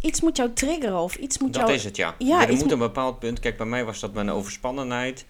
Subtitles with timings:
[0.00, 1.74] iets moet jou triggeren of iets moet Dat jou...
[1.74, 2.14] is het, ja.
[2.18, 3.40] Ja, er moet een bepaald punt...
[3.40, 5.24] Kijk, bij mij was dat mijn overspannenheid,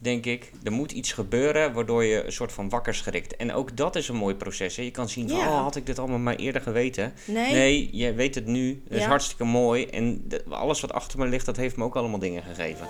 [0.00, 0.52] denk ik.
[0.62, 3.36] Er moet iets gebeuren waardoor je een soort van wakker schrikt.
[3.36, 4.76] En ook dat is een mooi proces.
[4.76, 4.82] Hè?
[4.82, 5.48] Je kan zien van, Ja.
[5.48, 7.12] oh, had ik dit allemaal maar eerder geweten?
[7.24, 8.82] Nee, Nee, je weet het nu.
[8.88, 9.84] Dat is hartstikke mooi.
[9.86, 12.86] En de- alles wat achter me ligt, dat heeft me ook allemaal dingen gegeven.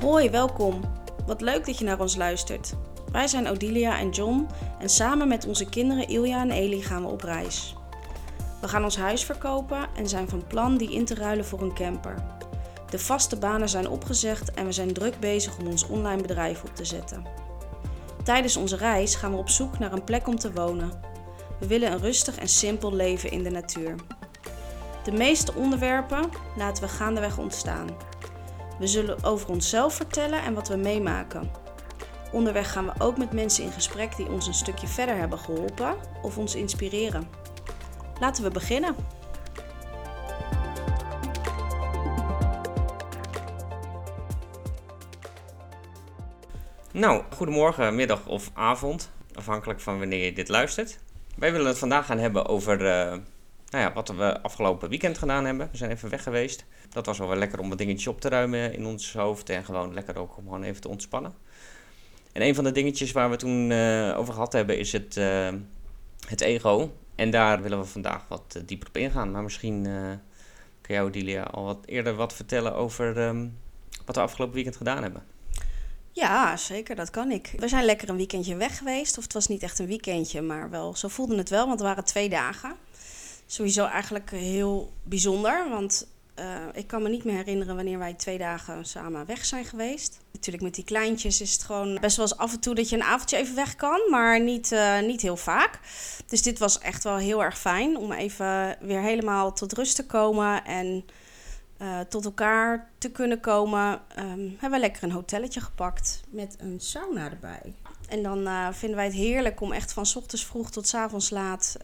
[0.00, 0.80] Hoi, welkom.
[1.26, 2.74] Wat leuk dat je naar ons luistert.
[3.12, 4.46] Wij zijn Odilia en John
[4.78, 7.76] en samen met onze kinderen Ilja en Eli gaan we op reis.
[8.60, 11.74] We gaan ons huis verkopen en zijn van plan die in te ruilen voor een
[11.74, 12.14] camper.
[12.90, 16.74] De vaste banen zijn opgezegd en we zijn druk bezig om ons online bedrijf op
[16.74, 17.24] te zetten.
[18.24, 20.92] Tijdens onze reis gaan we op zoek naar een plek om te wonen.
[21.60, 23.94] We willen een rustig en simpel leven in de natuur.
[25.04, 27.88] De meeste onderwerpen laten we gaandeweg ontstaan.
[28.78, 31.61] We zullen over onszelf vertellen en wat we meemaken.
[32.32, 35.94] Onderweg gaan we ook met mensen in gesprek die ons een stukje verder hebben geholpen
[36.22, 37.28] of ons inspireren.
[38.20, 38.96] Laten we beginnen.
[46.92, 49.10] Nou, goedemorgen, middag of avond.
[49.34, 50.98] Afhankelijk van wanneer je dit luistert.
[51.36, 53.18] Wij willen het vandaag gaan hebben over eh,
[53.72, 55.68] nou ja, wat we afgelopen weekend gedaan hebben.
[55.70, 56.64] We zijn even weg geweest.
[56.88, 59.50] Dat was wel wel lekker om wat dingetjes op te ruimen in ons hoofd.
[59.50, 61.34] En gewoon lekker ook om gewoon even te ontspannen.
[62.32, 65.52] En een van de dingetjes waar we toen eh, over gehad hebben is het, eh,
[66.26, 66.92] het ego.
[67.14, 69.30] En daar willen we vandaag wat eh, dieper op ingaan.
[69.30, 69.82] Maar misschien
[70.80, 73.48] kan jou, Dilia, al wat eerder wat vertellen over ehm,
[74.06, 75.22] wat we afgelopen weekend gedaan hebben.
[76.12, 77.52] Ja, zeker, dat kan ik.
[77.56, 79.18] We zijn lekker een weekendje weg geweest.
[79.18, 81.88] Of het was niet echt een weekendje, maar wel, zo voelde het wel, want het
[81.88, 82.74] waren twee dagen.
[83.46, 86.06] Sowieso eigenlijk heel bijzonder, want
[86.72, 90.21] ik kan me niet meer herinneren wanneer wij twee dagen samen weg zijn geweest.
[90.42, 92.96] Natuurlijk met die kleintjes is het gewoon best wel eens af en toe dat je
[92.96, 95.78] een avondje even weg kan, maar niet, eh, niet heel vaak.
[96.26, 100.06] Dus dit was echt wel heel erg fijn om even weer helemaal tot rust te
[100.06, 101.04] komen en
[101.76, 104.00] eh, tot elkaar te kunnen komen.
[104.14, 107.74] Ehm, hebben we lekker een hotelletje gepakt met een sauna erbij.
[108.08, 111.76] En dan eh, vinden wij het heerlijk om echt van ochtends vroeg tot avonds laat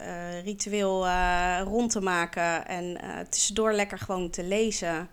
[0.44, 1.08] ritueel
[1.62, 2.66] rond te maken.
[2.66, 2.98] En
[3.30, 5.08] tussendoor lekker gewoon te lezen,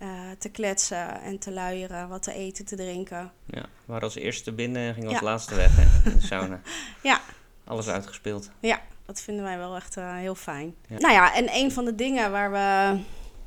[0.00, 3.32] eh, te kletsen en te luieren, wat te eten, te drinken.
[3.46, 5.24] Ja, we waren als eerste binnen en gingen als Ja.
[5.24, 6.60] laatste weg hè, in de sauna.
[7.02, 7.20] Ja.
[7.64, 8.50] Alles uitgespeeld.
[8.60, 10.74] Ja, dat vinden wij wel echt eh, heel fijn.
[10.88, 10.98] Ja.
[10.98, 12.98] Nou ja, en een van de dingen waar we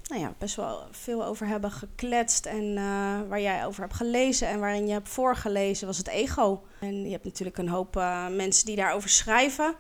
[0.08, 4.48] nou ja, best wel veel over hebben gekletst en eh, waar jij over hebt gelezen
[4.48, 6.64] en waarin je hebt voorgelezen, was het ego.
[6.80, 7.94] En je hebt natuurlijk een hoop
[8.32, 9.76] mensen die daarover schrijven.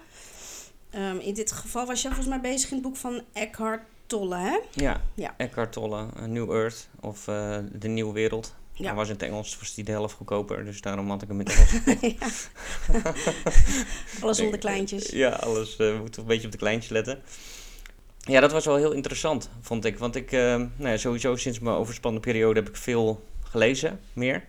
[0.89, 3.81] Ehm, in dit geval was jij volgens mij bezig in het boek van Eckhart
[4.13, 4.59] Tolle, hè?
[4.71, 5.33] Ja, Ja.
[5.37, 8.55] Eckhart Tolle, eh, New Earth of eh, De Nieuwe Wereld.
[8.73, 8.85] Ja.
[8.85, 11.39] Hij was in het Engels, was die de helft goedkoper, dus daarom had ik hem
[11.39, 12.49] in het Engels.
[14.21, 15.09] Alles om de kleintjes.
[15.09, 15.71] Ja, alles.
[15.77, 17.21] eh, we moeten een beetje op de kleintjes letten.
[18.17, 19.97] Ja, dat was wel heel interessant, vond ik.
[19.97, 24.43] Want ik, eh, nou ja, sowieso sinds mijn overspannen periode heb ik veel gelezen, meer.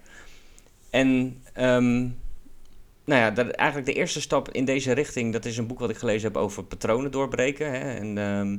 [0.90, 2.00] En ehm,
[3.04, 5.90] nou ja, dat, eigenlijk de eerste stap in deze richting, dat is een boek wat
[5.90, 7.70] ik gelezen heb over patronen doorbreken.
[7.70, 7.94] Hè?
[7.94, 8.56] En ehm,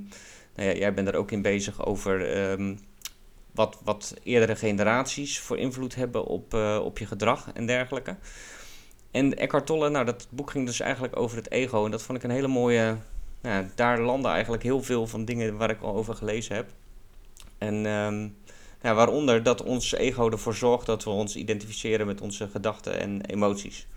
[0.56, 2.76] nou ja, jij bent er ook in bezig over ehm,
[3.52, 8.16] wat, wat eerdere generaties voor invloed hebben op, eh, op je gedrag en dergelijke.
[9.12, 11.86] En Eckhart Tolle, nou dat boek ging dus eigenlijk over het ego.
[11.86, 12.98] En dat vond ik een hele mooie...
[13.42, 16.70] Nou, daar landen eigenlijk heel veel van dingen waar ik al over gelezen heb.
[17.58, 18.28] En ehm,
[18.96, 23.88] waaronder dat ons ego ervoor zorgt dat we ons identificeren met onze gedachten en emoties.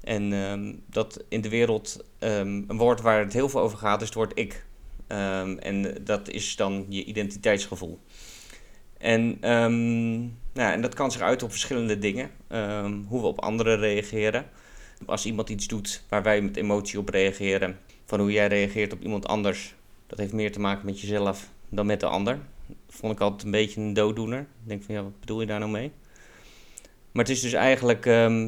[0.00, 4.06] En ehm, dat in de wereld een woord waar het heel veel over gaat is
[4.06, 4.64] het woord ik.
[5.08, 7.98] Ehm, en dat is dan je identiteitsgevoel.
[8.98, 10.18] En, ehm,
[10.52, 12.30] nou, en dat kan zich uit op verschillende dingen.
[12.48, 14.46] Ehm, hoe we op anderen reageren.
[15.06, 19.02] Als iemand iets doet waar wij met emotie op reageren, van hoe jij reageert op
[19.02, 19.74] iemand anders,
[20.06, 22.38] dat heeft meer te maken met jezelf dan met de ander.
[22.88, 24.40] Vond ik altijd een beetje een dooddoener.
[24.40, 25.92] Ik denk van ja, wat bedoel je daar nou mee?
[27.12, 28.02] Maar het is dus eigenlijk,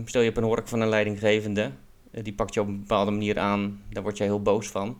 [0.05, 1.71] stel je hebt een hork van een leidinggevende,
[2.11, 4.97] eh, die pakt je op een bepaalde manier aan, daar word jij heel boos van.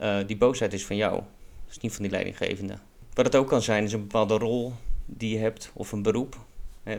[0.00, 2.78] Eh, die boosheid is van jou, dat is niet van die leidinggevende.
[3.14, 4.72] Wat het ook kan zijn, is een bepaalde rol
[5.06, 6.36] die je hebt of een beroep.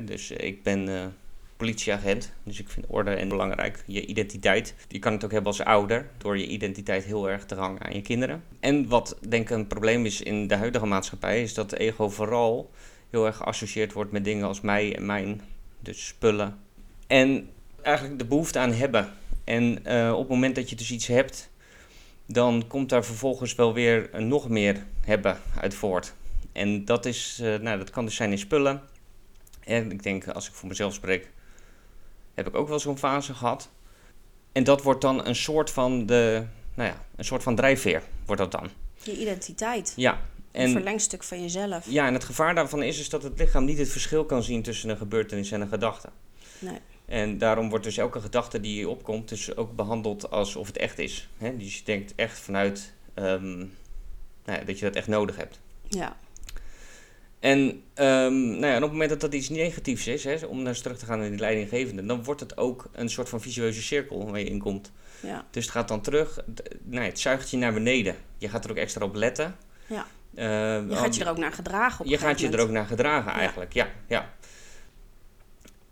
[0.01, 1.05] Dus ik ben eh,
[1.57, 3.83] politieagent, dus ik vind orde en belangrijk.
[3.87, 7.55] Je identiteit, je kan het ook hebben als ouder, door je identiteit heel erg te
[7.55, 8.43] hangen aan je kinderen.
[8.59, 12.71] En wat denk ik een probleem is in de huidige maatschappij, is dat ego vooral
[13.09, 15.41] heel erg geassocieerd wordt met dingen als mij en mijn,
[15.79, 16.57] dus spullen.
[17.07, 17.49] En
[17.81, 19.09] eigenlijk de behoefte aan hebben.
[19.43, 21.50] En eh, op het moment dat je dus iets hebt,
[22.33, 26.13] dan komt daar vervolgens wel weer een nog meer hebben uit voort.
[26.51, 28.81] En dat, is, eh, nou, dat kan dus zijn in spullen.
[29.63, 31.29] En ik denk, als ik voor mezelf spreek,
[32.33, 33.69] heb ik ook wel zo'n fase gehad.
[34.51, 38.41] en dat wordt dan een soort van de, nou ja, een soort van drijfveer, wordt
[38.41, 38.69] dat dan.
[39.03, 39.93] Je identiteit.
[39.95, 40.19] Ja.
[40.51, 41.85] Een En, verlengstuk van jezelf.
[41.89, 44.61] ja, en het gevaar daarvan is, is dat het lichaam niet het verschil kan zien
[44.61, 46.09] tussen een gebeurtenis en een gedachte.
[46.59, 46.79] Nee.
[47.11, 50.99] En daarom wordt dus elke gedachte die je opkomt, dus ook behandeld alsof het echt
[50.99, 51.29] is.
[51.37, 51.57] Hè?
[51.57, 53.57] Dus je denkt echt vanuit ehm,
[54.45, 55.59] nou ja, dat je dat echt nodig hebt.
[55.87, 56.15] Ja.
[57.39, 60.57] En, ehm, nou ja, en op het moment dat dat iets negatiefs is, hè, om
[60.57, 63.41] naar eens terug te gaan naar die leidinggevende, dan wordt het ook een soort van
[63.41, 64.91] visueuze cirkel waar je in komt.
[65.21, 65.45] Ja.
[65.51, 66.39] Dus het gaat dan terug,
[66.83, 68.15] nou het zuigt je naar beneden.
[68.37, 69.55] Je gaat er ook extra op letten.
[69.87, 70.05] Ja.
[70.33, 72.85] Eh, Je gaat je er ook naar gedragen op je gaat je er ook naar
[72.85, 73.37] gedragen Ja.
[73.37, 73.87] eigenlijk, ja.
[74.07, 74.33] ja.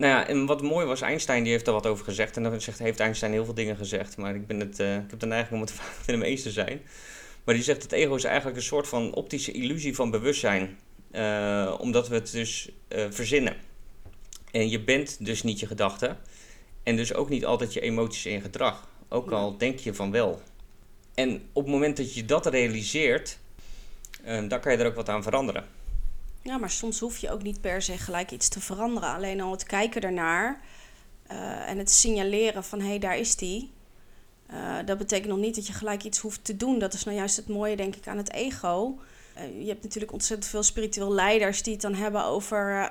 [0.00, 2.36] Nou ja, en wat mooi was, Einstein die heeft er wat over gezegd.
[2.36, 4.16] En dan zegt, heeft Einstein heel veel dingen gezegd.
[4.16, 6.42] Maar ik, ben het, eh, ik heb de neiging om het vaak met hem eens
[6.42, 6.82] te zijn.
[7.44, 10.78] Maar die zegt, het ego is eigenlijk een soort van optische illusie van bewustzijn.
[11.10, 13.56] Eh, omdat we het dus eh, verzinnen.
[14.50, 16.18] En je bent dus niet je gedachten.
[16.82, 18.88] En dus ook niet altijd je emoties en je gedrag.
[19.08, 20.40] Ook al denk je van wel.
[21.14, 23.38] En op het moment dat je dat realiseert,
[24.24, 25.64] dan kan je er ook wat aan veranderen.
[26.42, 29.14] Ja, maar soms hoef je ook niet per se gelijk iets te veranderen.
[29.14, 30.60] Alleen al het kijken ernaar
[31.26, 33.70] eh, en het signaleren van hé, hey, daar is die.
[34.46, 36.78] Eh, dat betekent nog niet dat je gelijk iets hoeft te doen.
[36.78, 38.98] Dat is nou juist het mooie, denk ik, aan het ego.
[39.34, 42.88] Eh, je hebt natuurlijk ontzettend veel spiritueel leiders die het dan hebben over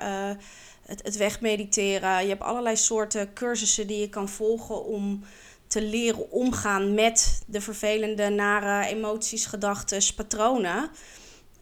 [0.86, 2.22] het, het wegmediteren.
[2.22, 5.24] Je hebt allerlei soorten cursussen die je kan volgen om
[5.68, 10.90] te leren omgaan met de vervelende, nare emoties, gedachten, patronen.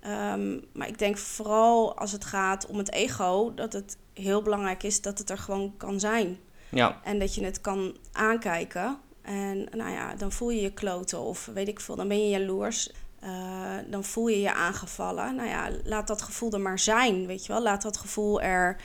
[0.08, 4.84] Ehm, maar ik denk vooral als het gaat om het ego, dat het heel belangrijk
[4.84, 6.38] is dat het er gewoon kan zijn.
[6.70, 9.00] Ja, En dat je het kan aankijken.
[9.22, 12.40] En nou ja, dan voel je je kloten of weet ik veel, dan ben je
[12.40, 12.92] jaloers.
[13.20, 15.36] Eh, dan voel je je aangevallen.
[15.36, 17.62] Nou ja, laat dat gevoel er maar zijn, weet je wel.
[17.62, 18.82] Laat dat gevoel er,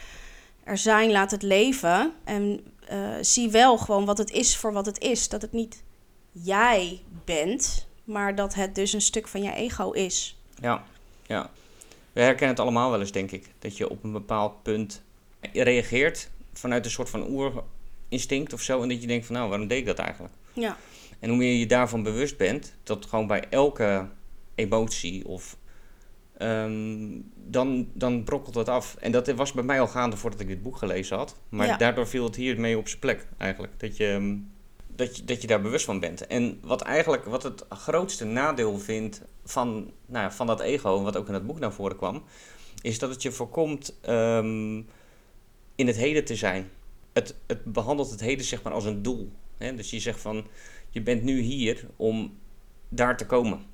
[0.64, 2.12] er zijn, laat het leven.
[2.24, 5.28] En eh, zie wel gewoon wat het is voor wat het is.
[5.28, 5.82] Dat het niet
[6.32, 10.36] jij bent, maar dat het dus een stuk van je ego is.
[10.54, 10.84] ja,
[11.26, 11.50] ja.
[12.12, 13.46] We herkennen het allemaal wel eens, denk ik.
[13.58, 15.02] Dat je op een bepaald punt
[15.52, 18.82] reageert vanuit een soort van oerinstinct of zo.
[18.82, 20.34] En dat je denkt van, nou, waarom deed ik dat eigenlijk?
[20.52, 20.76] Ja,
[21.18, 24.08] En hoe meer je daarvan bewust bent, dat gewoon bij elke
[24.54, 25.56] emotie of...
[26.38, 28.96] ehm, dan, dan brokkelt dat af.
[29.00, 31.36] En dat was bij mij al gaande voordat ik dit boek gelezen had.
[31.48, 31.76] Maar Ja.
[31.76, 33.72] daardoor viel het hier mee op zijn plek, eigenlijk.
[33.80, 34.36] Dat je, ehm,
[35.06, 36.26] dat, je, dat je daar bewust van bent.
[36.26, 41.16] En wat eigenlijk wat het grootste nadeel vindt van, nou ja, van dat ego, wat
[41.16, 42.22] ook in het boek naar voren kwam,
[42.82, 44.76] is dat het je voorkomt ehm,
[45.74, 46.70] in het heden te zijn.
[47.12, 49.32] Het, het behandelt het heden zeg maar als een doel.
[49.56, 49.74] Hè?
[49.74, 50.46] Dus je zegt van,
[50.90, 52.38] je bent nu hier om
[52.88, 53.66] daar te komen.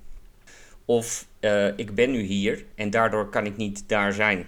[0.85, 4.47] Of eh, ik ben nu hier en daardoor kan ik niet daar zijn.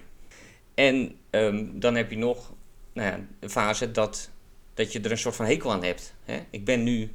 [0.75, 2.53] En ehm, dan heb je nog
[2.93, 4.31] nou ja, fase dat,
[4.81, 6.15] dat je er een soort van hekel aan hebt.
[6.25, 6.41] Hè?
[6.50, 7.11] Ik, ben nu,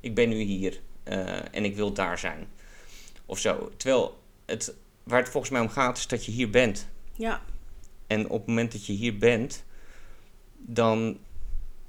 [0.00, 2.46] ik ben nu hier eh, en ik wil daar zijn.
[3.26, 3.70] Of zo.
[3.76, 6.88] Terwijl het, waar het volgens mij om gaat is dat je hier bent.
[7.16, 7.40] ja.
[8.06, 9.64] En op het moment dat je hier bent,
[10.56, 10.98] dan...
[11.04, 11.16] dan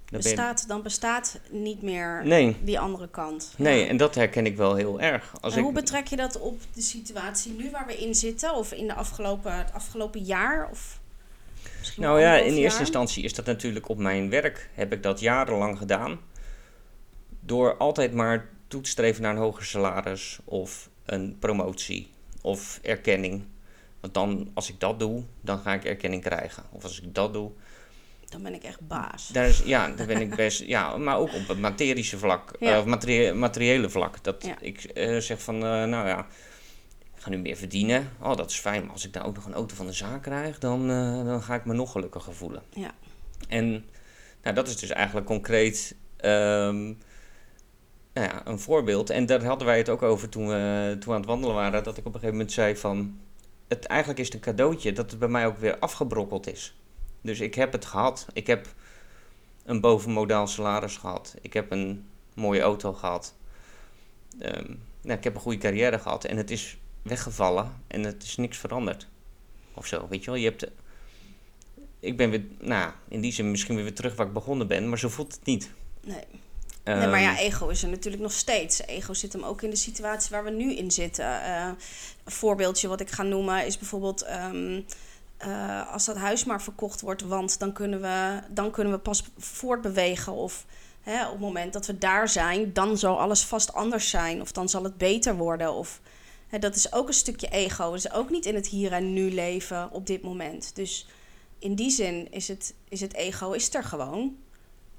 [0.05, 3.53] je- Bestaat, dan bestaat niet meer Nee, die andere kant.
[3.57, 3.87] nee, Ja.
[3.87, 5.33] en dat herken ik wel heel erg.
[5.41, 8.53] Als en ik, hoe betrek je dat op de situatie nu waar we in zitten?
[8.55, 10.69] Of in de afgelopen, het afgelopen jaar?
[10.71, 10.99] Of
[11.85, 12.79] misschien Nou ja, in eerste jaar?
[12.79, 14.69] instantie is dat natuurlijk op mijn werk.
[14.73, 16.19] Heb ik dat jarenlang gedaan.
[17.39, 22.11] Door altijd maar toe te streven naar een hoger salaris of een promotie
[22.41, 23.43] of erkenning.
[23.99, 26.63] Want dan, als ik dat doe, dan ga ik erkenning krijgen.
[26.71, 27.51] Of als ik dat doe,
[28.29, 29.27] Dan ben ik echt baas.
[29.27, 32.71] daar is, ja, daar ben ik best, ja, maar ook op het materische vlak, Ja.
[32.73, 34.23] eh, of materie- materiële vlak.
[34.23, 34.55] Dat Ja.
[34.61, 36.27] ik eh, zeg van, eh, nou ja,
[37.25, 38.11] ga nu meer verdienen.
[38.21, 38.81] Oh, dat is fijn.
[38.81, 41.41] Maar als ik dan ook nog een auto van de zaak krijg, dan, eh, dan
[41.41, 42.61] ga ik me nog gelukkiger voelen.
[42.69, 42.91] Ja.
[43.47, 43.85] En
[44.41, 46.83] nou, dat is dus eigenlijk concreet ehm,
[48.13, 49.09] nou ja, een voorbeeld.
[49.09, 51.83] En daar hadden wij het ook over toen we, toen we aan het wandelen waren.
[51.83, 53.19] Dat ik op een gegeven moment zei van...
[53.67, 56.75] Het, eigenlijk is het een cadeautje dat het bij mij ook weer afgebrokkeld is.
[57.21, 58.27] Dus ik heb het gehad.
[58.33, 58.67] Ik heb
[59.63, 61.35] een bovenmodaal salaris gehad.
[61.41, 63.35] Ik heb een mooie auto gehad.
[64.39, 66.23] Ehm, nou, ik heb een goede carrière gehad.
[66.23, 67.71] En het is weggevallen.
[67.87, 69.07] En het is niks veranderd.
[69.73, 70.39] Of zo, weet je wel.
[70.39, 70.67] Je hebt...
[71.99, 74.89] Ik ben weer, nou, in die zin misschien weer terug waar ik begonnen ben.
[74.89, 75.71] Maar zo voelt het niet.
[76.01, 76.23] Nee.
[76.83, 78.81] nee, maar ja, Ehm, ego is er natuurlijk nog steeds.
[78.81, 81.43] Ego zit hem ook in de situatie waar we nu in zitten.
[81.43, 81.69] Eh,
[82.23, 84.21] een voorbeeldje wat ik ga noemen is bijvoorbeeld...
[84.21, 84.81] ehm,
[85.37, 89.23] eh, als dat huis maar verkocht wordt, want dan kunnen we, dan kunnen we pas
[89.37, 90.33] voortbewegen.
[90.33, 90.65] Of
[91.01, 94.41] hè, op het moment dat we daar zijn, dan zal alles vast anders zijn.
[94.41, 95.73] Of dan zal het beter worden.
[95.73, 96.01] Of,
[96.59, 97.83] dat is ook een stukje ego.
[97.83, 100.75] Dat is ook niet in het hier en nu leven op dit moment.
[100.75, 101.07] Dus
[101.59, 104.37] in die zin is het, is het ego is er gewoon.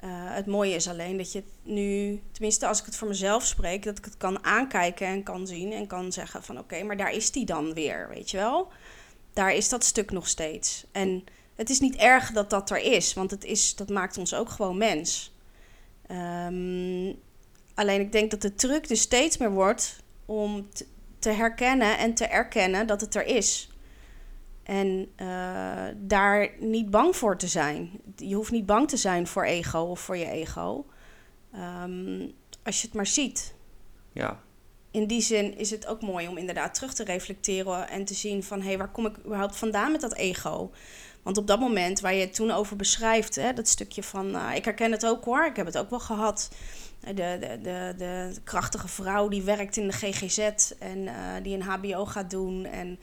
[0.07, 3.85] het mooie is alleen dat je het nu, tenminste als ik het voor mezelf spreek,
[3.85, 7.13] dat ik het kan aankijken en kan zien en kan zeggen van oké, maar daar
[7.13, 8.69] is die dan weer, weet je wel.
[9.33, 10.85] Daar is dat stuk nog steeds.
[10.93, 11.25] En
[11.55, 14.49] het is niet erg dat dat er is, want het is, dat maakt ons ook
[14.49, 15.35] gewoon mens.
[16.07, 17.13] Ehm,
[17.75, 20.69] alleen ik denk dat de truc dus steeds meer wordt om
[21.27, 23.71] te herkennen en te erkennen dat het er is.
[24.63, 25.27] En uh,
[25.97, 27.91] daar niet bang voor te zijn.
[28.17, 30.87] Je hoeft niet bang te zijn voor ego of voor je ego.
[31.83, 33.55] Um, als je het maar ziet.
[34.13, 34.41] Ja.
[34.91, 38.43] In die zin is het ook mooi om inderdaad terug te reflecteren en te zien
[38.43, 40.71] van hé, hey, waar kom ik überhaupt vandaan met dat ego?
[41.23, 44.51] Want op dat moment waar je het toen over beschrijft, hè, dat stukje van, uh,
[44.55, 46.51] ik herken het ook hoor, ik heb het ook wel gehad.
[47.01, 50.39] De, de, de, de krachtige vrouw die werkt in de GGZ
[50.79, 51.13] en uh,
[51.43, 52.65] die een HBO gaat doen.
[52.65, 52.99] En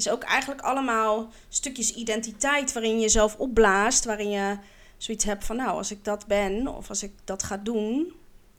[0.00, 4.58] is ook eigenlijk allemaal stukjes identiteit waarin je jezelf opblaast, waarin je
[4.96, 8.12] zoiets hebt van, nou, als ik dat ben of als ik dat ga doen,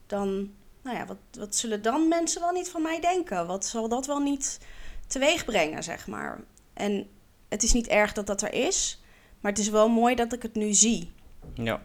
[0.07, 3.47] dan, nou ja, wat, wat zullen dan mensen wel niet van mij denken?
[3.47, 4.59] Wat zal dat wel niet
[5.07, 6.39] teweeg brengen, zeg maar?
[6.73, 7.07] En
[7.49, 9.01] het is niet erg dat dat er is,
[9.39, 11.11] maar het is wel mooi dat ik het nu zie.
[11.53, 11.81] Ja.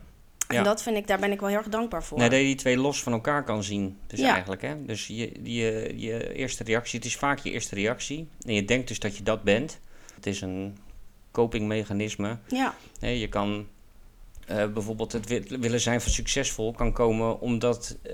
[0.49, 2.19] En dat vind ik, daar ben ik wel heel erg dankbaar voor.
[2.19, 3.99] Nee, dat je die twee los van elkaar kan zien.
[4.07, 4.85] Dus eigenlijk, hè.
[4.85, 8.29] Dus je, je, je eerste reactie, het is vaak je eerste reactie.
[8.47, 9.81] En je denkt dus dat je dat bent.
[10.15, 10.76] Het is een
[11.33, 12.38] copingmechanisme.
[12.49, 12.75] Ja.
[13.00, 13.67] Nee, je kan
[14.50, 18.12] uh, bijvoorbeeld het willen zijn van succesvol kan komen omdat uh,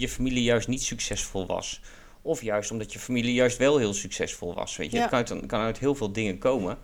[0.00, 1.80] je familie juist niet succesvol was.
[2.22, 4.76] Of juist omdat je familie juist wel heel succesvol was.
[4.76, 4.96] Weet je?
[4.96, 5.02] Ja.
[5.02, 6.78] Het kan uit, kan uit heel veel dingen komen.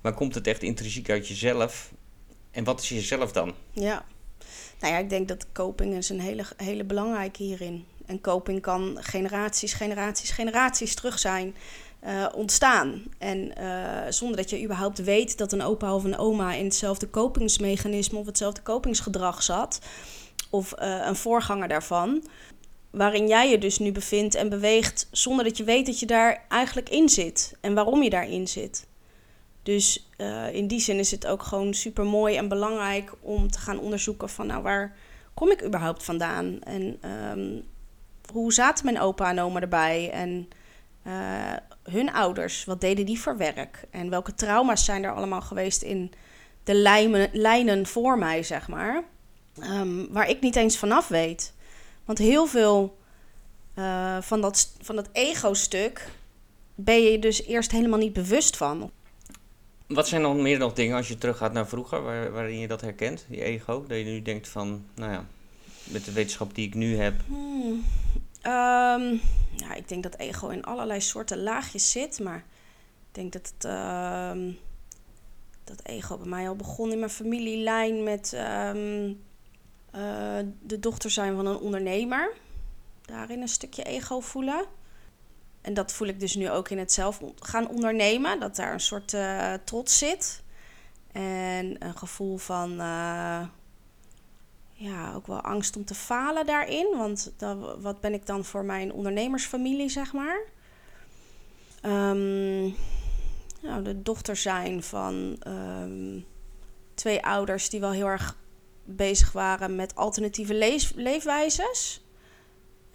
[0.00, 1.92] Maar komt het echt intrinsiek uit jezelf?
[2.50, 3.54] En wat is jezelf dan?
[3.70, 4.04] Ja.
[4.82, 7.84] Nou ja, ik denk dat coping is een hele, hele belangrijke hierin.
[8.06, 11.54] En coping kan generaties, generaties, generaties terug zijn
[12.06, 13.02] uh, ontstaan.
[13.18, 17.06] En uh, zonder dat je überhaupt weet dat een opa of een oma in hetzelfde
[17.06, 19.80] kopingsmechanisme of hetzelfde kopingsgedrag zat.
[20.50, 22.24] Of uh, een voorganger daarvan.
[22.90, 26.44] Waarin jij je dus nu bevindt en beweegt zonder dat je weet dat je daar
[26.48, 27.56] eigenlijk in zit.
[27.60, 28.86] En waarom je daarin zit.
[29.62, 33.58] Dus uh, in die zin is het ook gewoon super mooi en belangrijk om te
[33.58, 34.96] gaan onderzoeken van nou waar
[35.34, 37.64] kom ik überhaupt vandaan en um,
[38.32, 40.48] hoe zaten mijn opa en oma erbij en
[41.06, 41.52] uh,
[41.82, 46.12] hun ouders, wat deden die voor werk en welke trauma's zijn er allemaal geweest in
[46.64, 46.74] de
[47.32, 49.04] lijnen, voor mij, zeg maar,
[49.62, 51.52] um, waar ik niet eens vanaf weet.
[52.04, 52.98] Want heel veel
[53.74, 56.10] uh, van dat, van dat ego-stuk
[56.74, 58.90] ben je dus eerst helemaal niet bewust van.
[59.86, 62.80] Wat zijn dan meer nog dingen als je teruggaat naar vroeger, waar, waarin je dat
[62.80, 63.84] herkent, die ego?
[63.86, 65.26] Dat je nu denkt van, nou ja,
[65.84, 67.14] met de wetenschap die ik nu heb.
[67.26, 67.84] Hmm.
[68.46, 69.20] Um,
[69.56, 72.44] ja, ik denk dat ego in allerlei soorten laagjes zit, maar
[73.08, 73.64] ik denk dat het,
[74.34, 74.58] um,
[75.64, 79.06] dat ego bij mij al begon in mijn familielijn met um,
[79.96, 82.32] uh, de dochter zijn van een ondernemer.
[83.02, 84.64] Daarin een stukje ego voelen.
[85.62, 88.40] En dat voel ik dus nu ook in het zelf gaan ondernemen.
[88.40, 90.42] Dat daar een soort uh, trots zit.
[91.12, 93.40] En een gevoel van uh,
[94.72, 96.96] ja, ook wel angst om te falen daarin.
[96.96, 97.32] Want
[97.80, 100.40] wat ben ik dan voor mijn ondernemersfamilie, zeg maar.
[101.84, 102.74] Um,
[103.60, 106.26] nou, de dochter zijn van um,
[106.94, 108.36] twee ouders die wel heel erg
[108.84, 112.01] bezig waren met alternatieve leef leefwijzes.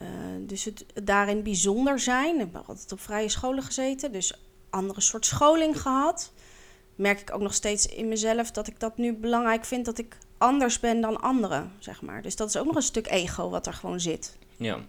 [0.01, 0.08] Uh,
[0.39, 2.39] dus het, daarin bijzonder zijn.
[2.39, 4.34] Ik heb altijd op vrije scholen gezeten, dus
[4.70, 6.32] andere soort scholing gehad.
[6.96, 10.18] Merk ik ook nog steeds in mezelf dat ik dat nu belangrijk vind dat ik
[10.38, 12.22] anders ben dan anderen, zeg maar.
[12.22, 14.38] Dus dat is ook nog een stuk ego wat er gewoon zit.
[14.56, 14.80] Ja.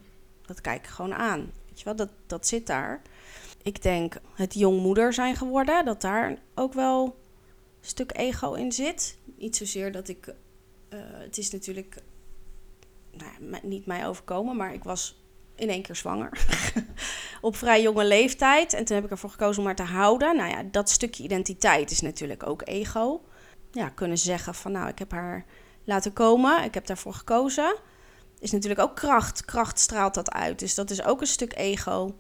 [0.46, 1.52] Dat kijk ik gewoon aan.
[1.68, 3.02] Weet je wel, dat, dat zit daar.
[3.62, 7.04] Ik denk het jongmoeder zijn geworden, dat daar ook wel
[7.80, 9.16] een stuk ego in zit.
[9.24, 10.26] Niet zozeer dat ik.
[10.26, 12.02] Uh, het is natuurlijk
[13.40, 15.22] nou, niet mij overkomen, maar ik was
[15.58, 16.46] in één keer zwanger.
[17.40, 18.72] op vrij jonge leeftijd.
[18.72, 20.36] En toen heb ik ervoor gekozen om haar te houden.
[20.36, 23.24] Nou ja, dat stukje identiteit is natuurlijk ook ego.
[23.72, 25.44] Ja, kunnen zeggen van nou, ik heb haar
[25.84, 26.64] laten komen.
[26.64, 27.76] Ik heb daarvoor gekozen.
[28.38, 29.44] Is natuurlijk ook kracht.
[29.44, 30.58] Kracht straalt dat uit.
[30.58, 32.14] Dus dat is ook een stuk ego.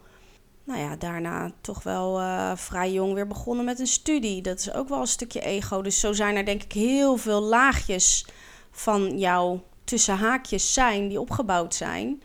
[0.64, 4.42] Nou ja, daarna toch wel uh, vrij jong weer begonnen met een studie.
[4.42, 5.82] Dat is ook wel een stukje ego.
[5.82, 8.26] Dus zo zijn er denk ik heel veel laagjes
[8.70, 12.22] van jouw tussen haakjes zijn die opgebouwd zijn.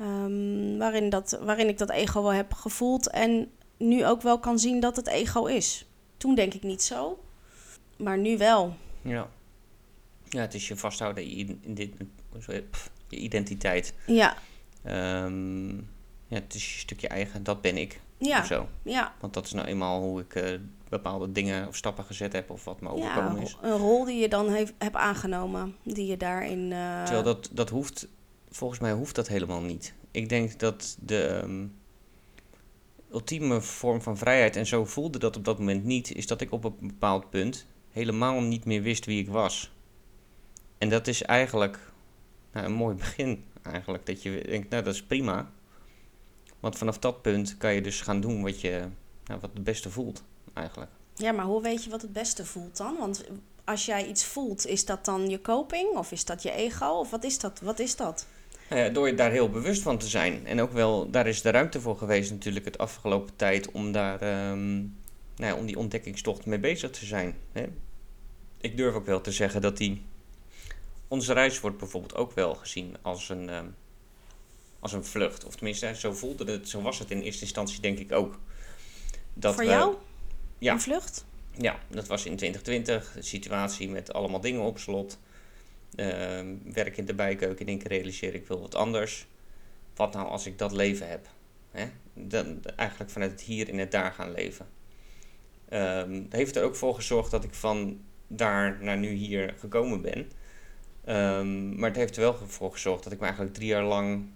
[0.00, 4.58] Um, waarin, dat, waarin ik dat ego wel heb gevoeld en nu ook wel kan
[4.58, 5.86] zien dat het ego is.
[6.16, 7.24] Toen denk ik niet zo,
[7.96, 8.76] maar nu wel.
[9.02, 9.30] Ja,
[10.28, 11.94] ja het is je vasthouden in, dit,
[13.08, 13.94] je identiteit.
[14.06, 14.36] Ja.
[15.24, 15.76] Um,
[16.26, 18.00] ja, het is je stukje eigen, dat ben ik.
[18.18, 18.68] Ja, of zo.
[18.82, 19.14] ja.
[19.20, 20.58] Want dat is nou eenmaal hoe ik eh,
[20.88, 23.56] bepaalde dingen of stappen gezet heb of wat me Ja, overkomen is.
[23.62, 25.76] een rol die je dan heeft, hebt aangenomen.
[25.82, 26.72] Die je daarin...
[26.72, 28.08] eh, Terwijl dat, dat hoeft,
[28.50, 29.94] volgens mij hoeft dat helemaal niet.
[30.10, 31.66] Ik denk dat de ehm,
[33.12, 36.52] ultieme vorm van vrijheid, en zo voelde dat op dat moment niet, is dat ik
[36.52, 39.72] op een bepaald punt helemaal niet meer wist wie ik was.
[40.78, 41.92] En dat is eigenlijk
[42.52, 44.06] nou, een mooi begin, eigenlijk.
[44.06, 45.50] Dat je denkt, nou dat is prima.
[46.60, 48.88] Want vanaf dat punt kan je dus gaan doen wat je
[49.24, 50.22] nou, wat het beste voelt,
[50.54, 50.90] eigenlijk.
[51.14, 52.96] Ja, maar hoe weet je wat het beste voelt dan?
[52.98, 53.24] Want
[53.64, 55.96] als jij iets voelt, is dat dan je coping?
[55.96, 56.86] Of is dat je ego?
[56.86, 57.60] Of wat is dat?
[57.60, 58.26] Wat is dat?
[58.68, 60.46] Nou ja, door je daar heel bewust van te zijn.
[60.46, 64.20] En ook wel, daar is de ruimte voor geweest natuurlijk het afgelopen tijd om daar,
[64.20, 64.88] ehm, nou
[65.36, 67.34] ja, om die ontdekkingstocht mee bezig te zijn.
[67.52, 67.64] Hè?
[68.60, 70.02] Ik durf ook wel te zeggen dat die,
[71.08, 73.66] onze reis wordt bijvoorbeeld ook wel gezien als een, ehm,
[74.80, 75.44] als een vlucht.
[75.44, 78.38] Of tenminste, zo voelde het, zo was het in eerste instantie denk ik ook.
[79.34, 79.94] Dat Voor we- jou?
[80.58, 80.72] Ja.
[80.72, 81.24] Een vlucht?
[81.56, 83.16] ja, dat was in 2020.
[83.16, 85.18] Een situatie met allemaal dingen op slot.
[85.94, 87.66] Ehm, werk in de bijkeuken.
[87.66, 89.26] Één keer realiseer ik wil wat anders.
[89.96, 91.28] Wat nou als ik dat leven heb?
[91.70, 91.86] Hè?
[92.14, 94.66] Dan, eigenlijk vanuit het hier in het daar gaan leven.
[95.68, 100.00] Ehm, dat heeft er ook voor gezorgd dat ik van daar naar nu hier gekomen
[100.02, 100.30] ben.
[101.04, 104.26] Ehm, maar het heeft er wel voor gezorgd dat ik me eigenlijk drie jaar lang...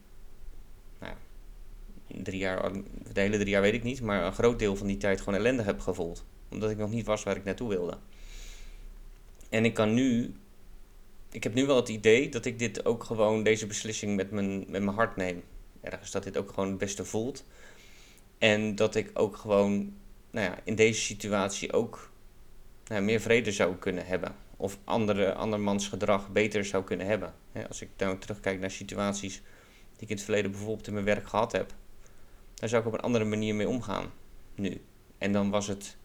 [2.22, 2.72] Drie jaar,
[3.12, 5.38] de hele drie jaar weet ik niet, maar een groot deel van die tijd gewoon
[5.38, 7.98] ellendig heb gevoeld omdat ik nog niet was waar ik naartoe wilde.
[9.48, 10.34] En ik kan nu.
[11.30, 14.58] Ik heb nu wel het idee dat ik dit ook gewoon, deze beslissing met mijn,
[14.58, 15.42] met mijn hart neem.
[15.80, 17.44] Ergens dat dit ook gewoon het beste voelt.
[18.38, 19.94] En dat ik ook gewoon,
[20.30, 22.10] nou ja, in deze situatie ook
[22.86, 24.34] nou meer vrede zou kunnen hebben.
[24.56, 27.34] Of andere, andermans gedrag beter zou kunnen hebben.
[27.68, 29.34] Als ik nou terugkijk naar situaties
[29.92, 31.74] die ik in het verleden bijvoorbeeld in mijn werk gehad heb.
[32.62, 34.12] Daar zou ik op een andere manier mee omgaan.
[34.54, 34.80] Nu.
[35.18, 35.96] En dan was het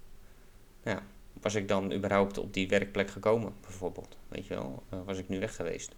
[0.84, 1.04] ja,
[1.42, 4.18] was ik dan überhaupt op die werkplek gekomen, bijvoorbeeld?
[4.28, 5.96] Weet je wel, Eh, was ik nu weg geweest?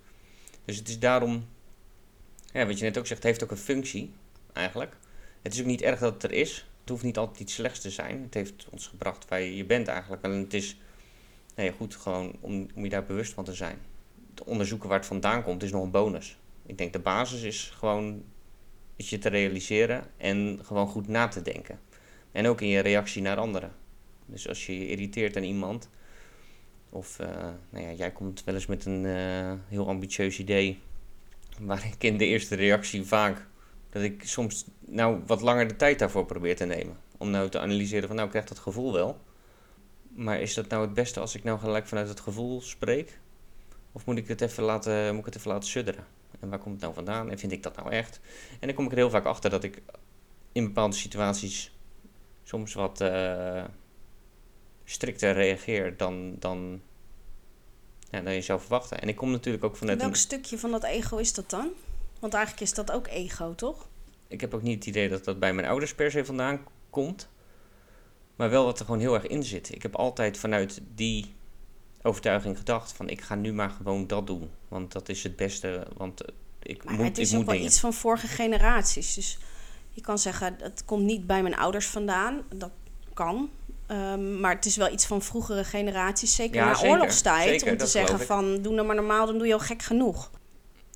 [0.66, 1.48] Dus het is daarom,
[2.54, 4.14] wat je net ook zegt, het heeft ook een functie,
[4.54, 4.98] eigenlijk.
[5.42, 6.68] Het is ook niet erg dat het er is.
[6.80, 8.22] Het hoeft niet altijd iets slechts te zijn.
[8.22, 10.24] Het heeft ons gebracht waar je, bent eigenlijk.
[10.24, 10.78] En het is,
[11.56, 13.78] nee, goed, gewoon om, om je daar bewust van te zijn.
[14.34, 16.38] Te onderzoeken waar het vandaan komt, is nog een bonus.
[16.66, 18.24] Ik denk de basis is gewoon
[19.08, 21.80] je te realiseren en gewoon goed na te denken.
[22.32, 23.72] En ook in je reactie naar anderen.
[24.26, 25.90] Dus als je je irriteert aan iemand,
[26.90, 27.28] of eh,
[27.70, 30.80] nou ja, jij komt wel eens met een eh, heel ambitieus idee,
[31.60, 33.48] waar ik in de eerste reactie vaak,
[33.90, 36.98] dat ik soms nou wat langer de tijd daarvoor probeer te nemen.
[37.18, 39.20] Om nou te analyseren van nou ik krijg dat gevoel wel,
[40.10, 43.20] maar is dat nou het beste als ik nou gelijk vanuit het gevoel spreek?
[43.92, 46.06] Of moet ik het even laten, moet ik het even laten sudderen?
[46.40, 47.30] En waar komt het nou vandaan?
[47.30, 48.20] En vind ik dat nou echt?
[48.60, 49.82] En dan kom ik er heel vaak achter dat ik
[50.52, 51.72] in bepaalde situaties
[52.44, 53.64] soms wat eh,
[54.84, 56.82] strikter reageer dan, dan,
[58.10, 59.02] ja, dan je zou verwachten.
[59.02, 60.18] En ik kom natuurlijk ook vanuit Welk een...
[60.18, 61.70] stukje van dat ego is dat dan?
[62.20, 63.88] Want eigenlijk is dat ook ego, toch?
[64.28, 67.30] Ik heb ook niet het idee dat dat bij mijn ouders per se vandaan komt.
[68.36, 69.76] Maar wel wat er gewoon heel erg in zit.
[69.76, 71.36] Ik heb altijd vanuit die
[72.02, 74.50] overtuiging gedacht van ik ga nu maar gewoon dat doen.
[74.68, 76.34] Want dat is het beste, want eh,
[76.64, 77.70] ik Maar moet, het is ik ook moet wel dingen.
[77.70, 79.14] iets van vorige generaties.
[79.14, 79.38] Dus
[79.90, 82.42] je kan zeggen, het komt niet bij mijn ouders vandaan.
[82.56, 82.72] Dat
[83.14, 83.50] kan.
[83.88, 86.36] Ehm, maar het is wel iets van vroegere generaties.
[86.36, 86.90] Zeker Ja, na zeker.
[86.92, 87.50] oorlogstijd.
[87.50, 90.32] Zeker, om te zeggen van, doe nou maar normaal, dan doe je al gek genoeg.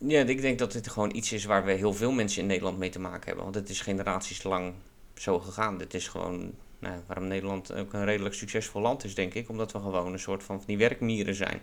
[0.07, 2.77] Ja, ik denk dat dit gewoon iets is waar we heel veel mensen in Nederland
[2.77, 3.43] mee te maken hebben.
[3.43, 4.73] Want het is generaties lang
[5.15, 5.77] zo gegaan.
[5.77, 6.53] Dit is gewoon
[6.83, 9.49] nou, ja, waarom Nederland ook een redelijk succesvol land is, denk ik.
[9.49, 11.61] Omdat we gewoon een soort van, van die werkmieren zijn.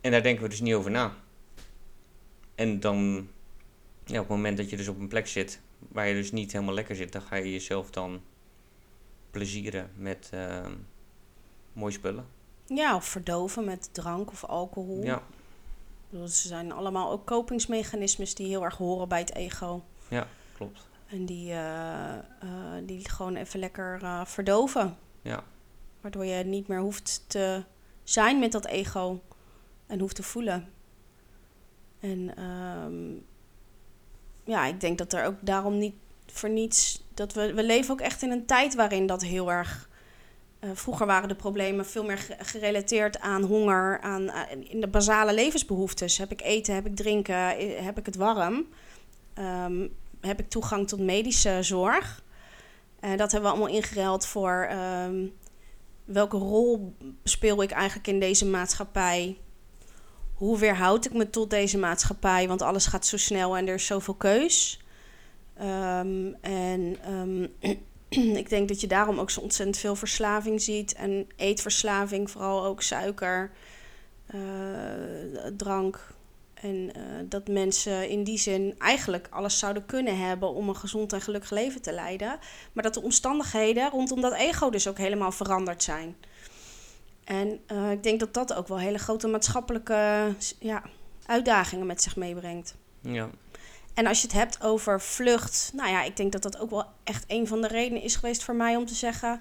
[0.00, 1.14] En daar denken we dus niet over na.
[2.54, 3.28] En dan,
[4.04, 6.52] ja, op het moment dat je dus op een plek zit waar je dus niet
[6.52, 8.22] helemaal lekker zit, dan ga je jezelf dan
[9.30, 10.72] plezieren met ehm
[11.72, 12.26] mooie spullen.
[12.66, 15.04] Ja, of verdoven met drank of alcohol.
[15.04, 15.22] Ja,
[16.10, 19.84] bedoel, Ze zijn allemaal ook kopingsmechanismes die heel erg horen bij het ego.
[20.56, 20.87] klopt.
[21.08, 22.22] En die, eh, eh,
[22.82, 24.96] die gewoon even lekker eh, verdoven.
[25.22, 25.42] Ja.
[26.00, 27.62] Waardoor je niet meer hoeft te
[28.04, 29.20] zijn met dat ego
[29.86, 30.68] en hoeft te voelen.
[32.00, 33.12] En ehm,
[34.52, 35.94] ja, ik denk dat er ook daarom niet
[36.26, 37.04] voor niets.
[37.14, 39.88] Dat we, we leven ook echt in een tijd waarin dat heel erg.
[40.58, 44.30] eh, vroeger waren de problemen veel meer ge- gerelateerd aan honger, aan,
[44.64, 46.18] in de basale levensbehoeftes.
[46.18, 47.36] Heb ik eten, heb ik drinken,
[47.84, 48.66] heb ik het warm?
[49.34, 49.88] Ehm,
[50.20, 52.22] heb ik toegang tot medische zorg?
[53.00, 55.26] Dat hebben we allemaal ingeruild voor ehm,
[56.04, 59.38] welke rol speel ik eigenlijk in deze maatschappij?
[60.34, 62.48] Hoe weerhoud ik me tot deze maatschappij?
[62.48, 64.80] Want alles gaat zo snel en er is zoveel keus.
[65.54, 67.46] Ehm, en ehm,
[68.42, 70.94] ik denk dat je daarom ook zo ontzettend veel verslaving ziet.
[70.94, 73.50] En eetverslaving, vooral ook suiker,
[74.26, 74.40] eh,
[75.56, 76.16] drank.
[76.60, 81.12] En eh, dat mensen in die zin eigenlijk alles zouden kunnen hebben om een gezond
[81.12, 82.38] en gelukkig leven te leiden.
[82.72, 86.16] Maar dat de omstandigheden rondom dat ego dus ook helemaal veranderd zijn.
[87.24, 90.82] En eh, ik denk dat dat ook wel hele grote maatschappelijke ja,
[91.26, 92.74] uitdagingen met zich meebrengt.
[93.00, 93.30] Ja.
[93.94, 96.84] En als je het hebt over vlucht, nou ja, ik denk dat dat ook wel
[97.04, 99.40] echt een van de redenen is geweest voor mij om te zeggen: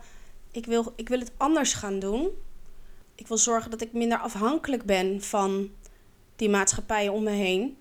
[0.52, 2.30] ik wil, ik wil het anders gaan doen.
[3.16, 5.70] Ik wil zorgen dat ik minder afhankelijk ben van
[6.38, 7.78] die maatschappijen om me heen.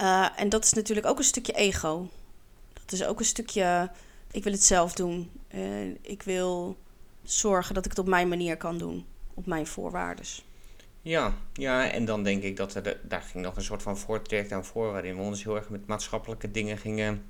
[0.00, 2.08] Uh, en dat is natuurlijk ook een stukje ego.
[2.72, 3.90] Dat is ook een stukje,
[4.30, 5.30] ik wil het zelf doen.
[5.54, 6.76] Uh, ik wil
[7.22, 10.24] zorgen dat ik het op mijn manier kan doen, op mijn voorwaarden.
[11.02, 14.52] Ja, ja, en dan denk ik dat er, daar ging nog een soort van voortraject
[14.52, 17.24] aan voor, waarin we ons heel erg met maatschappelijke dingen gingen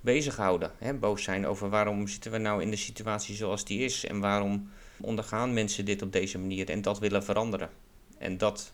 [0.00, 0.72] bezighouden.
[0.78, 0.94] Hè?
[0.94, 4.70] Boos zijn over waarom zitten we nou in de situatie zoals die is en waarom
[5.00, 7.70] ondergaan mensen dit op deze manier en dat willen veranderen.
[8.18, 8.72] En dat,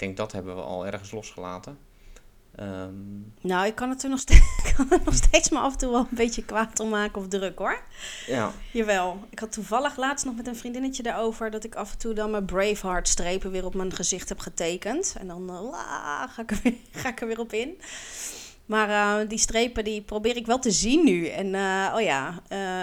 [0.00, 1.78] denk dat hebben we al ergens losgelaten.
[2.60, 3.32] Um...
[3.40, 5.90] Nou, ik kan het er nog steeds, kan er nog steeds maar af en toe
[5.90, 7.80] wel een beetje kwaad om maken of druk hoor.
[8.26, 8.52] Ja.
[8.72, 9.18] Jawel.
[9.30, 12.30] Ik had toevallig laatst nog met een vriendinnetje daarover dat ik af en toe dan
[12.30, 15.14] mijn Braveheart strepen weer op mijn gezicht heb getekend.
[15.18, 17.80] En dan uh, ga, ik er weer, ga ik er weer op in.
[18.66, 21.26] Maar uh, die strepen die probeer ik wel te zien nu.
[21.26, 22.42] En uh, oh ja,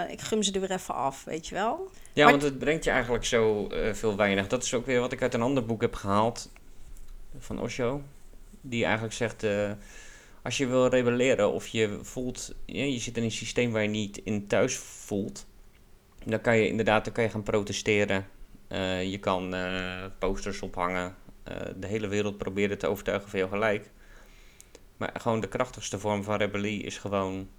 [0.09, 1.91] ik gum ze er weer even af, weet je wel.
[2.13, 4.47] Ja, maar want het brengt je eigenlijk zo veel weinig.
[4.47, 6.49] Dat is ook weer wat ik uit een ander boek heb gehaald
[7.39, 8.01] van Osho
[8.61, 9.71] die eigenlijk zegt: uh,
[10.41, 13.89] als je wil rebelleren of je voelt, ja, je zit in een systeem waar je
[13.89, 15.45] niet in thuis voelt,
[16.25, 18.27] dan kan je inderdaad dan kan je gaan protesteren.
[18.69, 21.15] Uh, je kan uh, posters ophangen.
[21.75, 23.89] de hele wereld proberen te overtuigen van jou gelijk.
[24.97, 27.49] Maar gewoon de krachtigste vorm van rebellie is gewoon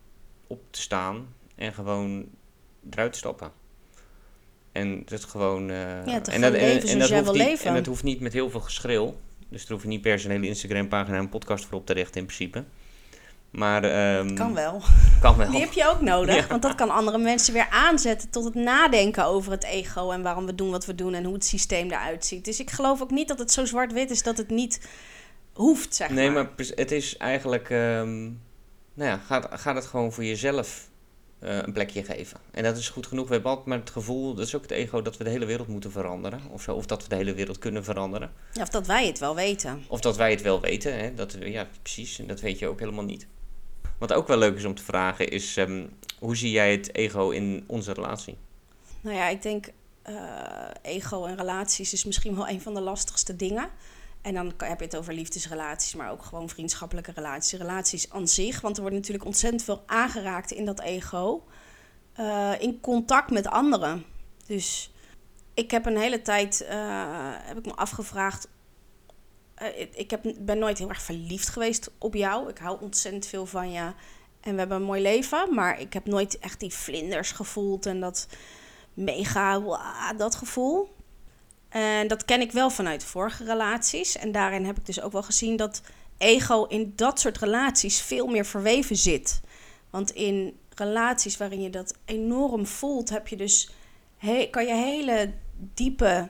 [0.46, 2.28] op te staan en gewoon
[2.90, 3.52] eruit te stappen.
[4.72, 5.66] En dat gewoon.
[5.66, 8.60] ja, en, dat, en, en, dat hoeft niet, en dat hoeft niet met heel veel
[8.60, 9.16] geschreeuw.
[9.48, 11.86] Dus daar hoef je niet per se een hele Instagram-pagina en een podcast voor op
[11.86, 12.64] te richten in principe.
[13.50, 14.82] Maar, um, kan wel.
[15.20, 15.50] Kan wel.
[15.50, 19.24] Die heb je ook nodig, want dat kan andere mensen weer aanzetten tot het nadenken
[19.24, 22.24] over het ego en waarom we doen wat we doen en hoe het systeem eruit
[22.24, 22.44] ziet.
[22.44, 24.88] Dus ik geloof ook niet dat het zo zwart-wit is dat het niet
[25.52, 26.44] hoeft, zeg nee, maar.
[26.44, 28.40] Nee, maar het is eigenlijk, um,
[28.94, 30.88] nou ja, gaat, gaat het gewoon voor jezelf
[31.38, 32.40] een plekje geven.
[32.50, 33.26] En dat is goed genoeg.
[33.26, 35.44] We hebben altijd maar het gevoel, dat is ook het ego, dat we de hele
[35.44, 36.40] wereld moeten veranderen.
[36.50, 38.32] Of, zo, of dat we de hele wereld kunnen veranderen.
[38.52, 39.84] Ja, of dat wij het wel weten.
[39.88, 40.98] Of dat wij het wel weten.
[40.98, 41.14] Hè?
[41.14, 42.18] Dat, ja, precies.
[42.18, 43.26] En dat weet je ook helemaal niet.
[43.98, 47.30] Wat ook wel leuk is om te vragen is, um, hoe zie jij het ego
[47.30, 48.36] in onze relatie?
[49.00, 49.66] Nou ja, ik denk
[50.08, 53.68] uh, ego en relaties is misschien wel een van de lastigste dingen.
[54.28, 58.60] En dan heb je het over liefdesrelaties, maar ook gewoon vriendschappelijke relaties, relaties aan zich.
[58.60, 61.44] Want er wordt natuurlijk ontzettend veel aangeraakt in dat ego.
[62.20, 64.04] Uh, in contact met anderen.
[64.46, 64.92] Dus
[65.54, 68.48] ik heb een hele tijd uh, heb ik me afgevraagd.
[69.62, 72.48] Uh, ik heb, ben nooit heel erg verliefd geweest op jou.
[72.48, 73.92] Ik hou ontzettend veel van je.
[74.40, 75.54] En we hebben een mooi leven.
[75.54, 77.86] Maar ik heb nooit echt die vlinders gevoeld.
[77.86, 78.26] En dat
[78.94, 79.62] mega,
[80.16, 80.96] dat gevoel.
[81.68, 84.16] En dat ken ik wel vanuit vorige relaties.
[84.16, 85.82] En daarin heb ik dus ook wel gezien dat
[86.18, 89.40] ego in dat soort relaties veel meer verweven zit.
[89.90, 93.70] Want in relaties waarin je dat enorm voelt, heb je dus
[94.50, 95.32] kan je hele
[95.74, 96.28] diepe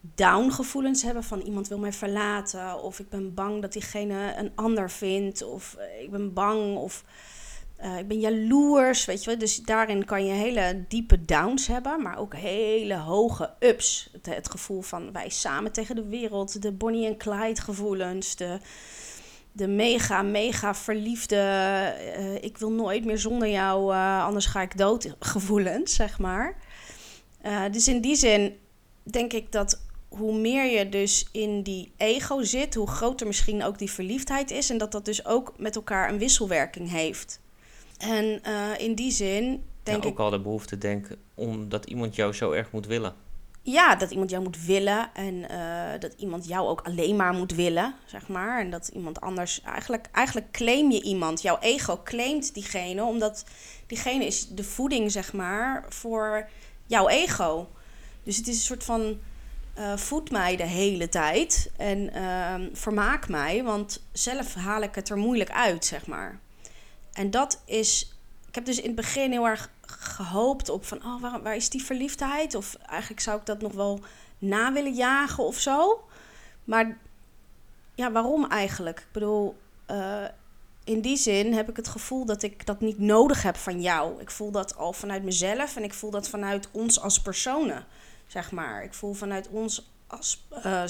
[0.00, 4.52] down gevoelens hebben van iemand wil mij verlaten of ik ben bang dat diegene een
[4.54, 7.04] ander vindt of ik ben bang of
[7.82, 9.38] uh, ik ben jaloers, weet je wel.
[9.38, 14.08] Dus daarin kan je hele diepe downs hebben, maar ook hele hoge ups.
[14.12, 18.58] Het, het gevoel van wij samen tegen de wereld, de Bonnie en Clyde gevoelens, de,
[19.52, 24.78] de mega, mega verliefde, uh, ik wil nooit meer zonder jou, uh, anders ga ik
[24.78, 26.56] dood gevoelens, zeg maar.
[27.70, 28.56] dus in die zin
[29.02, 33.78] denk ik dat hoe meer je dus in die ego zit, hoe groter misschien ook
[33.78, 34.70] die verliefdheid is.
[34.70, 37.40] En dat dat dus ook met elkaar een wisselwerking heeft.
[37.98, 40.18] En uh, in die zin denk ja, ook ik...
[40.18, 43.14] al de behoefte denken omdat iemand jou zo erg moet willen.
[43.62, 47.54] Ja, dat iemand jou moet willen en uh, dat iemand jou ook alleen maar moet
[47.54, 48.60] willen, zeg maar.
[48.60, 49.62] En dat iemand anders...
[49.62, 51.42] Eigenlijk, eigenlijk claim je iemand.
[51.42, 53.44] Jouw ego claimt diegene, omdat
[53.86, 56.48] diegene is de voeding, zeg maar, voor
[56.86, 57.68] jouw ego.
[58.22, 59.18] Dus het is een soort van...
[59.78, 65.08] Uh, voed mij de hele tijd en uh, vermaak mij, want zelf haal ik het
[65.08, 66.40] er moeilijk uit, zeg maar.
[67.18, 68.12] En dat is.
[68.48, 71.70] Ik heb dus in het begin heel erg gehoopt op van, oh, waar, waar is
[71.70, 72.54] die verliefdheid?
[72.54, 74.00] Of eigenlijk zou ik dat nog wel
[74.38, 76.04] na willen jagen of zo.
[76.64, 76.98] Maar
[77.94, 78.98] ja, waarom eigenlijk?
[78.98, 79.56] Ik bedoel,
[79.90, 80.24] uh,
[80.84, 84.20] in die zin heb ik het gevoel dat ik dat niet nodig heb van jou.
[84.20, 87.84] Ik voel dat al vanuit mezelf en ik voel dat vanuit ons als personen,
[88.26, 88.82] zeg maar.
[88.82, 90.84] Ik voel vanuit ons als, uh,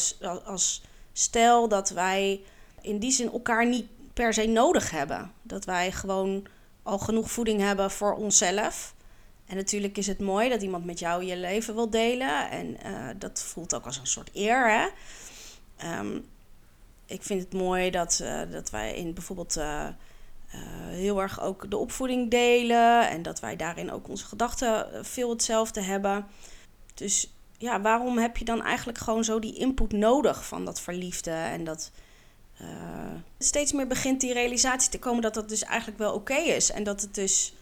[0.44, 2.40] als stel dat wij
[2.80, 3.86] in die zin elkaar niet
[4.18, 5.32] per se nodig hebben.
[5.42, 6.46] Dat wij gewoon
[6.82, 8.94] al genoeg voeding hebben voor onszelf.
[9.46, 12.50] En natuurlijk is het mooi dat iemand met jou je leven wil delen.
[12.50, 14.70] En uh, dat voelt ook als een soort eer.
[14.70, 14.88] Hè?
[15.98, 16.24] Um,
[17.06, 19.86] ik vind het mooi dat, uh, dat wij in bijvoorbeeld uh,
[20.88, 23.08] heel erg ook de opvoeding delen.
[23.08, 26.26] En dat wij daarin ook onze gedachten veel hetzelfde hebben.
[26.94, 31.30] Dus ja, waarom heb je dan eigenlijk gewoon zo die input nodig van dat verliefde
[31.30, 31.90] en dat.
[33.38, 36.70] Steeds meer begint die realisatie te komen dat dat dus eigenlijk wel oké is.
[36.70, 37.54] En dat het dus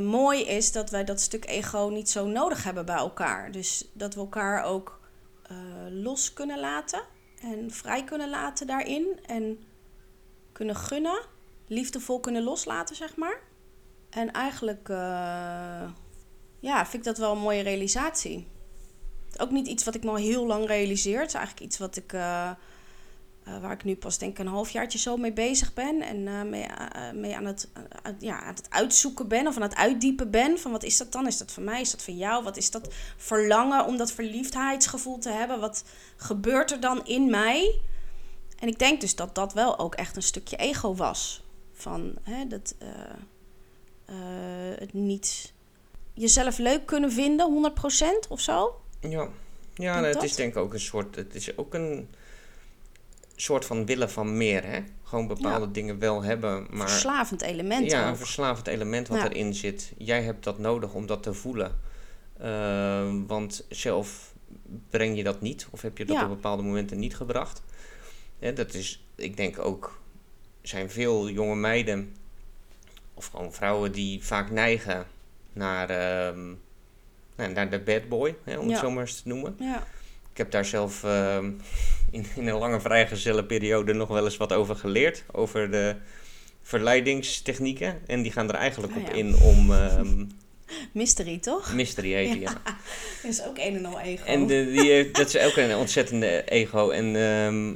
[0.00, 3.52] mooi is dat wij dat stuk ego niet zo nodig hebben bij elkaar.
[3.52, 5.00] Dus dat we elkaar ook
[5.90, 7.02] los kunnen laten
[7.40, 9.20] en vrij kunnen laten daarin.
[9.26, 9.58] En
[10.52, 11.20] kunnen gunnen.
[11.66, 13.40] Liefdevol kunnen loslaten, zeg maar.
[14.10, 14.88] En eigenlijk,
[16.60, 18.46] ja, vind ik dat wel een mooie realisatie.
[19.36, 21.20] Ook niet iets wat ik me al heel lang realiseer.
[21.20, 22.12] Het is eigenlijk iets wat ik...
[23.48, 26.00] Uh, uh, waar ik nu pas denk een halfjaartje zo mee bezig ben.
[26.02, 27.68] En uh, mee, uh, mee aan, het,
[28.18, 30.58] ja, aan het uitzoeken ben of aan het uitdiepen ben.
[30.58, 31.26] Van wat is dat dan?
[31.26, 31.80] Is dat van mij?
[31.80, 32.44] Is dat van jou?
[32.44, 35.60] Wat is dat verlangen om dat verliefdheidsgevoel te hebben?
[35.60, 35.84] Wat
[36.16, 37.80] gebeurt er dan in mij?
[38.58, 41.44] En ik denk dus dat dat wel ook echt een stukje ego was.
[41.72, 42.74] Van hè, dat,
[44.78, 45.52] het niet
[46.14, 47.72] jezelf leuk kunnen vinden,
[48.26, 48.80] 100% of zo.
[49.00, 49.28] Ja,
[49.74, 51.16] ja het is denk ik ook een soort.
[51.16, 52.08] Het is ook een
[53.40, 54.64] soort van willen van meer.
[54.64, 54.80] Hè?
[55.02, 56.66] Gewoon bepaalde dingen wel hebben.
[56.70, 57.90] Maar, verslavend element.
[57.90, 59.92] Ja, een verslavend element wat erin zit.
[59.96, 61.80] Jij hebt dat nodig om dat te voelen.
[62.42, 64.34] Uh, want zelf
[64.90, 65.66] breng je dat niet.
[65.70, 67.62] Of heb je dat op bepaalde momenten niet gebracht.
[68.38, 70.00] Ja, dat is, ik denk ook,
[70.62, 72.16] zijn veel jonge meiden.
[73.14, 75.06] Of gewoon vrouwen die vaak neigen
[75.52, 78.36] naar, uh, naar de bad boy.
[78.44, 79.56] Hè, om het zo maar eens te noemen.
[79.58, 79.86] Ja.
[80.38, 81.36] Ik heb daar zelf uh,
[82.10, 85.24] in, in een lange vrijgezelle periode nog wel eens wat over geleerd.
[85.32, 85.96] Over de
[86.62, 88.00] verleidingstechnieken.
[88.06, 89.72] En die gaan er eigenlijk Oh op in om...
[89.72, 90.24] ehm,
[90.92, 91.74] Mystery, toch?
[91.74, 92.40] mystery heet ja.
[92.40, 92.76] ja.
[93.22, 94.24] Dat is ook een en al ego.
[94.24, 96.90] En de, die heeft, dat is ook een ontzettende ego.
[96.90, 97.66] En ehm,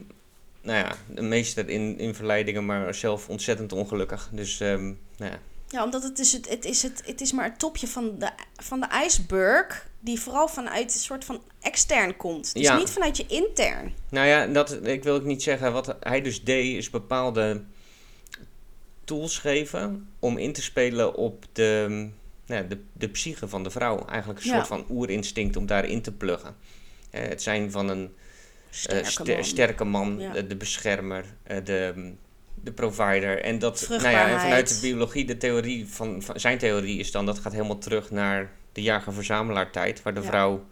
[0.62, 4.28] nou ja, de meester in, in verleidingen, maar zelf ontzettend ongelukkig.
[4.32, 4.84] Dus ehm,
[5.16, 5.38] nou ja.
[5.68, 8.30] Ja, omdat het is, het, het, is het, het is maar het topje van de,
[8.56, 9.90] van de ijsberg.
[10.04, 12.54] Die vooral vanuit een soort van extern komt.
[12.54, 12.76] Dus Ja.
[12.76, 13.94] niet vanuit je intern.
[14.10, 15.72] Nou ja, dat, ik wil ook niet zeggen.
[15.72, 17.62] Wat hij dus deed, is bepaalde
[19.04, 21.86] tools geven om in te spelen op de,
[22.46, 24.04] nou ja, de, de psyche van de vrouw.
[24.06, 24.54] Eigenlijk een Ja.
[24.56, 26.56] soort van oerinstinct om daarin te pluggen.
[27.10, 28.10] Eh, het zijn van een eh,
[28.70, 29.44] Sterke ster- man.
[29.44, 30.32] sterke man, Ja.
[30.32, 32.12] de, de beschermer, eh, de,
[32.54, 33.42] de provider.
[33.42, 37.10] En dat, nou ja, en vanuit de biologie, de theorie van, van zijn theorie is
[37.10, 40.26] dan dat gaat helemaal terug naar de jager-verzamelaar tijd, waar de Ja.
[40.26, 40.64] vrouw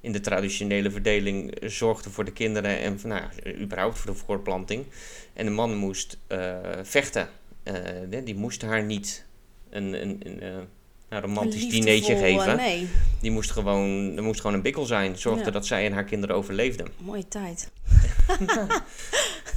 [0.00, 4.18] in de traditionele verdeling eh, zorgde voor de kinderen en nou, ja, überhaupt voor de
[4.18, 4.84] voortplanting.
[5.32, 7.28] En de man moest eh, vechten.
[7.62, 7.74] Eh,
[8.24, 9.24] die- moest haar niet
[9.70, 10.42] een, een, een,
[11.08, 12.56] een romantisch dinertje geven.
[12.56, 12.88] Nee,
[13.20, 15.16] Die moest gewoon, er moest gewoon een bikkel zijn.
[15.18, 15.50] Zorgde Ja.
[15.50, 16.86] dat zij en haar kinderen overleefden.
[16.98, 17.70] mooie tijd.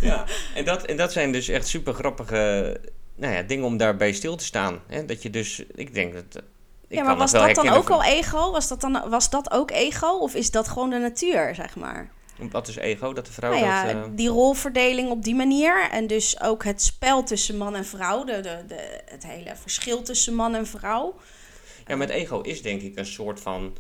[0.02, 0.26] Ja.
[0.56, 2.78] En dat, en dat zijn dus echt super grappige
[3.16, 4.80] nou ja, dingen om daarbij stil te staan.
[4.88, 5.06] Hè?
[5.06, 6.44] Dat je dus, ik denk dat.
[6.88, 8.52] Ik ja, maar was dat dan ook al ego?
[8.52, 10.08] Was dat, dan, was dat ook ego?
[10.08, 12.10] Of is dat gewoon de natuur, zeg maar?
[12.52, 13.14] Wat is ego?
[13.14, 13.96] Dat de vrouw nou ja, dat.
[13.96, 15.90] eh, die rolverdeling op die manier.
[15.92, 18.24] En dus ook het spel tussen man en vrouw.
[18.24, 21.16] De, de, de, het hele verschil tussen man en vrouw.
[21.88, 23.78] Ja, met ego is denk ik een soort van.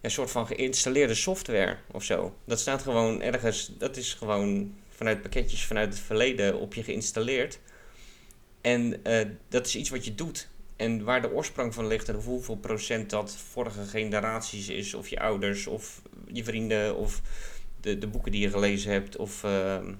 [0.00, 2.34] Een soort van geïnstalleerde software of zo.
[2.44, 3.72] Dat staat gewoon ergens.
[3.78, 7.58] Dat is gewoon vanuit pakketjes vanuit het verleden op je geïnstalleerd.
[8.60, 10.48] En eh, dat is iets wat je doet.
[10.82, 15.20] En waar de oorsprong van ligt en hoeveel procent dat vorige generaties is, of je
[15.20, 17.20] ouders, of je vrienden, of
[17.80, 19.94] de, de boeken die je gelezen hebt, of ehm,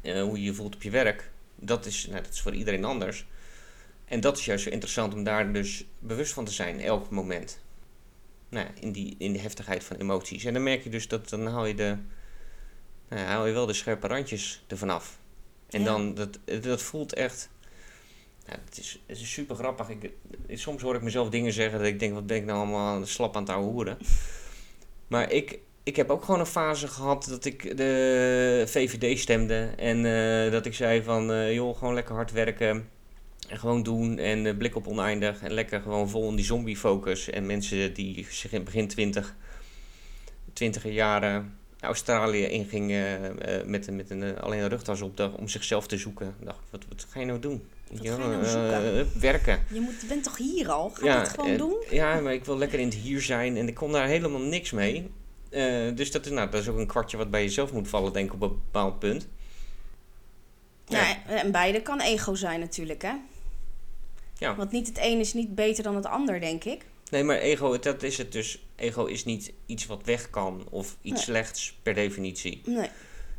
[0.00, 2.84] eh, hoe je je voelt op je werk, dat is, nou, dat is voor iedereen
[2.84, 3.26] anders.
[4.04, 7.60] En dat is juist zo interessant om daar dus bewust van te zijn, elk moment.
[8.48, 10.44] Nou, in, die, in de heftigheid van emoties.
[10.44, 11.96] En dan merk je dus dat dan haal je, de,
[13.08, 15.18] nou haal je wel de scherpe randjes ervan af.
[15.70, 15.86] En Ja.
[15.86, 17.50] dan, dat, dat voelt echt.
[18.46, 19.88] Ja, het, is, het is super grappig.
[19.88, 20.10] Ik,
[20.48, 23.36] soms hoor ik mezelf dingen zeggen dat ik denk, wat ben ik nou allemaal slap
[23.36, 23.98] aan het hoeren.
[25.06, 29.70] Maar ik, ik heb ook gewoon een fase gehad dat ik de VVD stemde.
[29.76, 32.88] En eh, dat ik zei van, eh, joh, gewoon lekker hard werken.
[33.48, 35.42] En gewoon doen en eh, blik op oneindig.
[35.42, 37.30] En lekker gewoon vol in die zombie focus.
[37.30, 39.36] En mensen die zich in begin twintig,
[40.52, 43.04] twintiger jaren Australië inging uh,
[43.64, 46.34] met, met een, alleen een rugtas op de, om zichzelf te zoeken.
[46.40, 47.62] dacht ik, wat, wat ga je nou doen?
[47.92, 49.20] Wat ja, ga je nou zoeken?
[49.20, 49.64] werken.
[49.72, 50.90] Je, moet, je bent toch hier al?
[50.90, 51.82] Ga je het gewoon doen?
[51.90, 54.70] Ja, maar ik wil lekker in het hier zijn en ik kon daar helemaal niks
[54.70, 55.10] mee.
[55.94, 58.26] dus dat is, nou, dat is ook een kwartje wat bij jezelf moet vallen, denk
[58.26, 59.28] ik, op een bepaald punt.
[60.86, 61.26] Ja.
[61.26, 63.12] en beide kan ego zijn natuurlijk, hè?
[64.38, 64.54] Ja.
[64.54, 66.84] Want niet het een is niet beter dan het ander, denk ik.
[67.10, 68.66] Nee, maar ego, dat is het dus.
[68.76, 72.60] Ego is niet iets wat weg kan of iets slechts per definitie.
[72.64, 72.88] Nee.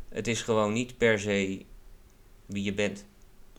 [0.08, 1.64] Het is gewoon niet per se
[2.46, 3.04] wie je bent.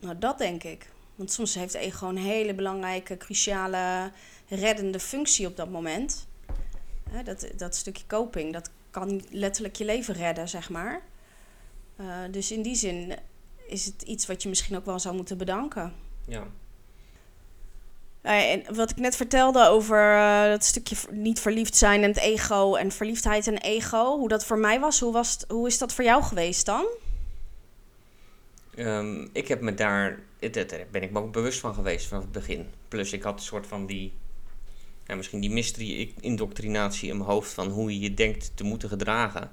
[0.00, 0.90] Nou, dat denk ik.
[1.14, 4.10] Want soms heeft ego een hele belangrijke, cruciale,
[4.48, 6.26] reddende functie op dat moment.
[7.24, 11.02] dat, dat stukje coping, dat kan letterlijk je leven redden, zeg maar.
[12.00, 13.14] Uh, dus in die zin
[13.66, 15.94] is het iets wat je misschien ook wel zou moeten bedanken.
[16.26, 16.46] Ja.
[18.22, 22.18] Uh, en wat ik net vertelde over uh, dat stukje niet verliefd zijn en het
[22.18, 25.78] ego en verliefdheid en ego, hoe dat voor mij was, hoe, was het, hoe is
[25.78, 26.86] dat voor jou geweest dan?
[28.78, 30.18] Um, ik heb me daar,
[30.50, 32.66] daar ben ik me ook bewust van geweest vanaf het begin.
[32.88, 34.12] Plus ik had een soort van die,
[35.06, 39.50] misschien die mystery-indoctrinatie in mijn hoofd van hoe je je denkt te moeten gedragen.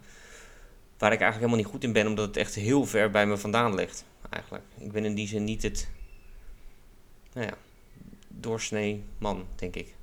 [0.97, 3.37] Waar ik eigenlijk helemaal niet goed in ben, omdat het echt heel ver bij me
[3.37, 4.05] vandaan ligt.
[4.29, 4.63] Eigenlijk.
[4.77, 5.89] Ik ben in die zin niet het.
[7.33, 7.53] Nou ja,
[8.27, 9.95] doorsnee man, denk ik.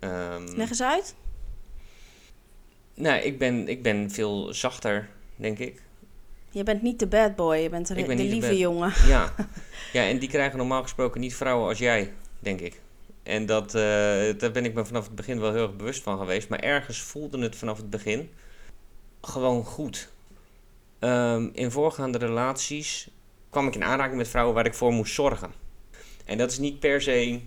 [0.00, 1.14] Um, Leg eens uit.
[2.94, 5.82] Nou, ik ben, ik ben veel zachter, denk ik.
[6.50, 8.92] Je bent niet de bad boy, je bent de, de lieve jongen.
[9.06, 9.34] Ja.
[9.92, 12.80] ja, en die krijgen normaal gesproken niet vrouwen als jij, denk ik.
[13.22, 13.82] En dat, uh,
[14.38, 16.48] daar ben ik me vanaf het begin wel heel erg bewust van geweest.
[16.48, 18.30] Maar ergens voelde het vanaf het begin
[19.20, 20.10] gewoon goed.
[21.00, 23.08] Um, in voorgaande relaties
[23.50, 25.52] kwam ik in aanraking met vrouwen waar ik voor moest zorgen.
[26.24, 27.40] En dat is niet per se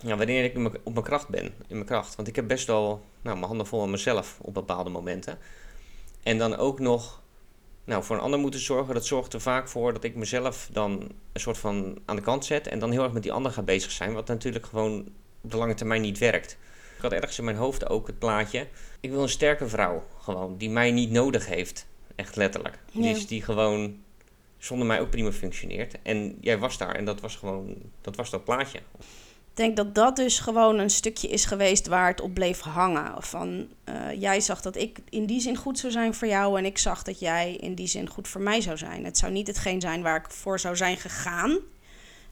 [0.00, 1.44] ja, wanneer ik op mijn kracht ben.
[1.44, 2.14] In mijn kracht.
[2.14, 5.38] Want ik heb best wel nou, mijn handen vol aan mezelf op bepaalde momenten.
[6.22, 7.22] En dan ook nog
[7.84, 8.94] nou, voor een ander moeten zorgen.
[8.94, 10.90] Dat zorgt er vaak voor dat ik mezelf dan
[11.32, 12.66] een soort van aan de kant zet.
[12.66, 14.12] En dan heel erg met die ander ga bezig zijn.
[14.12, 15.08] Wat natuurlijk gewoon
[15.40, 16.58] op de lange termijn niet werkt.
[16.96, 18.66] Ik had ergens in mijn hoofd ook het plaatje.
[19.00, 20.06] Ik wil een sterke vrouw.
[20.20, 20.56] Gewoon.
[20.56, 21.86] Die mij niet nodig heeft.
[22.14, 22.78] Echt letterlijk.
[22.92, 24.02] Dus die gewoon
[24.58, 26.02] zonder mij ook prima functioneert.
[26.02, 28.80] En jij was daar en dat was gewoon, dat was dat plaatje.
[29.54, 33.22] Denk dat dat dus gewoon een stukje is geweest waar het op bleef hangen.
[33.22, 36.64] Van uh, jij zag dat ik in die zin goed zou zijn voor jou en
[36.64, 39.04] ik zag dat jij in die zin goed voor mij zou zijn.
[39.04, 41.58] Het zou niet hetgeen zijn waar ik voor zou zijn gegaan.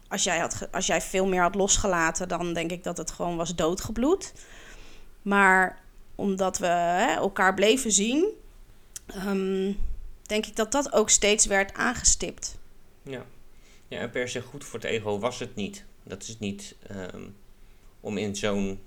[0.07, 3.35] Als jij, had, als jij veel meer had losgelaten, dan denk ik dat het gewoon
[3.35, 4.33] was doodgebloed.
[5.21, 5.79] Maar
[6.15, 8.25] omdat we hè, elkaar bleven zien,
[9.27, 9.79] um,
[10.21, 12.57] denk ik dat dat ook steeds werd aangestipt.
[13.03, 13.25] Ja.
[13.87, 15.85] ja, en per se goed voor het ego was het niet.
[16.03, 16.75] Dat is niet
[17.13, 17.35] um,
[17.99, 18.79] om in zo'n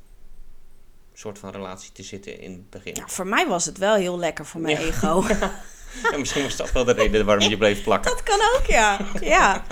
[1.14, 2.94] soort van relatie te zitten in het begin.
[2.94, 5.24] Ja, voor mij was het wel heel lekker voor mijn ego.
[6.10, 8.10] ja, misschien was dat wel de reden waarom je bleef plakken.
[8.10, 8.98] Dat kan ook, ja.
[9.20, 9.64] ja.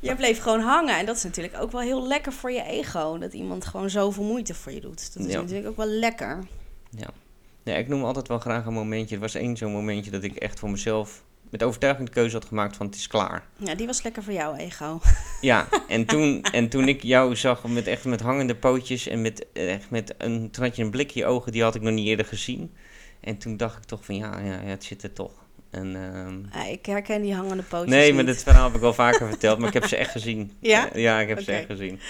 [0.00, 0.98] Je bleef gewoon hangen.
[0.98, 3.18] En dat is natuurlijk ook wel heel lekker voor je ego.
[3.18, 5.14] Dat iemand gewoon zoveel moeite voor je doet.
[5.14, 6.38] Dat is natuurlijk ook wel lekker.
[6.90, 7.08] Ja.
[7.62, 9.14] Ja, ik noem altijd wel graag een momentje.
[9.14, 12.44] Er was één zo'n momentje dat ik echt voor mezelf met overtuiging de keuze had
[12.44, 13.44] gemaakt van het is klaar.
[13.56, 15.00] Ja, die was lekker voor jou, ego.
[15.40, 19.46] Ja, en toen, en toen ik jou zag met echt met hangende pootjes en met,
[19.52, 21.92] echt met een, toen had je een blik in je ogen, die had ik nog
[21.92, 22.74] niet eerder gezien.
[23.20, 25.32] En toen dacht ik toch van ja, ja, ja het zit er toch.
[25.70, 25.96] En,
[26.56, 29.58] uh, ik herken die hangende pootjes Nee, maar dit verhaal heb ik wel vaker verteld,
[29.58, 30.52] maar ik heb ze echt gezien.
[30.60, 30.88] Ja?
[30.94, 32.00] Ja, ik heb ze echt gezien.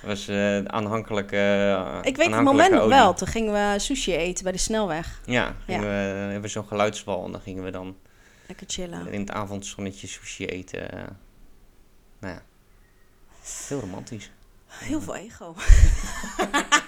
[0.00, 1.32] Het was uh, aanhankelijk.
[1.32, 3.14] Uh, ik weet het moment nog wel.
[3.14, 5.20] Toen gingen we sushi eten bij de snelweg.
[5.24, 7.96] Ja, gingen We, hebben we zo'n geluidswal en dan gingen we dan
[8.46, 9.12] Lekker chillen.
[9.12, 10.94] In het avondzonnetje sushi eten.
[10.94, 11.00] Uh,
[12.18, 12.42] nou ja,
[13.68, 14.30] heel romantisch.
[14.66, 15.54] Heel veel ego.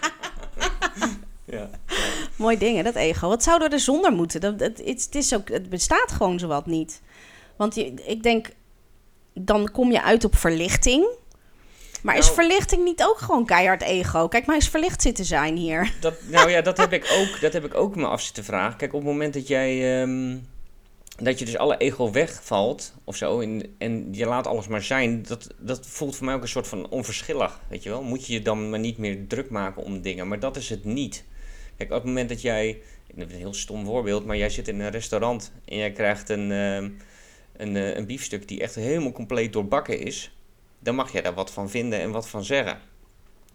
[1.56, 1.70] ja.
[2.36, 3.28] Mooi dingen, dat ego.
[3.28, 4.40] Wat zouden we er zonder moeten?
[4.40, 7.02] Dat, het, het, is ook, het bestaat gewoon zowat niet.
[7.56, 8.50] Want je, ik denk,
[9.34, 11.06] dan kom je uit op verlichting.
[12.02, 14.28] Maar is nou- verlichting niet ook gewoon keihard ego?
[14.28, 15.94] Kijk, maar eens verlicht zitten zijn hier.
[16.00, 18.76] Dat, nou ja, dat heb ik ook, dat heb ik ook me af zitten vragen.
[18.76, 20.00] Kijk, op het moment dat jij...
[20.02, 20.48] Um,
[21.22, 25.22] dat je dus alle ego wegvalt of zo en, en je laat alles maar zijn,
[25.22, 28.02] dat, dat voelt voor mij ook een soort van onverschillig, weet je wel.
[28.02, 30.84] Moet je je dan maar niet meer druk maken om dingen, maar dat is het
[30.84, 31.24] niet.
[31.76, 32.82] Kijk, op het moment dat jij,
[33.16, 36.74] een heel stom voorbeeld, maar jij zit in een restaurant en jij krijgt een, uh,
[37.56, 40.36] een, uh, een biefstuk die echt helemaal compleet doorbakken is,
[40.78, 42.78] dan mag jij daar wat van vinden en wat van zeggen.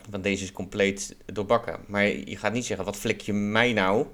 [0.10, 1.80] Want deze is compleet doorbakken.
[1.88, 4.06] Maar je gaat niet zeggen, wat flik je mij nou,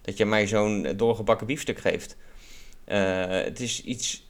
[0.00, 2.16] dat je mij zo'n doorgebakken biefstuk geeft.
[2.86, 4.28] Uh, het is iets.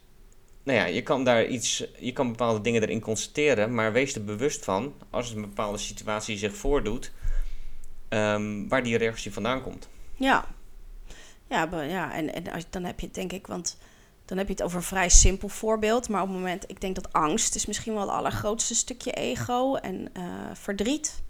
[0.63, 1.83] Nou ja, je kan daar iets.
[1.99, 6.37] Je kan bepaalde dingen erin constateren, maar wees er bewust van als een bepaalde situatie
[6.37, 7.11] zich voordoet,
[8.09, 9.89] um, waar die reactie vandaan komt.
[10.15, 10.45] Ja.
[11.47, 13.77] Ja, ja en, en als, dan heb je het denk ik, want
[14.25, 16.09] dan heb je het over een vrij simpel voorbeeld.
[16.09, 19.75] Maar op het moment, ik denk dat angst is misschien wel het allergrootste stukje ego
[19.75, 21.23] en eh, verdriet.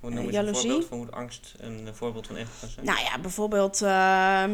[0.00, 2.86] Hoe noem je een voorbeeld van hoe angst een eh, voorbeeld van ego kan zijn?
[2.86, 4.44] Nou ja, bijvoorbeeld eh,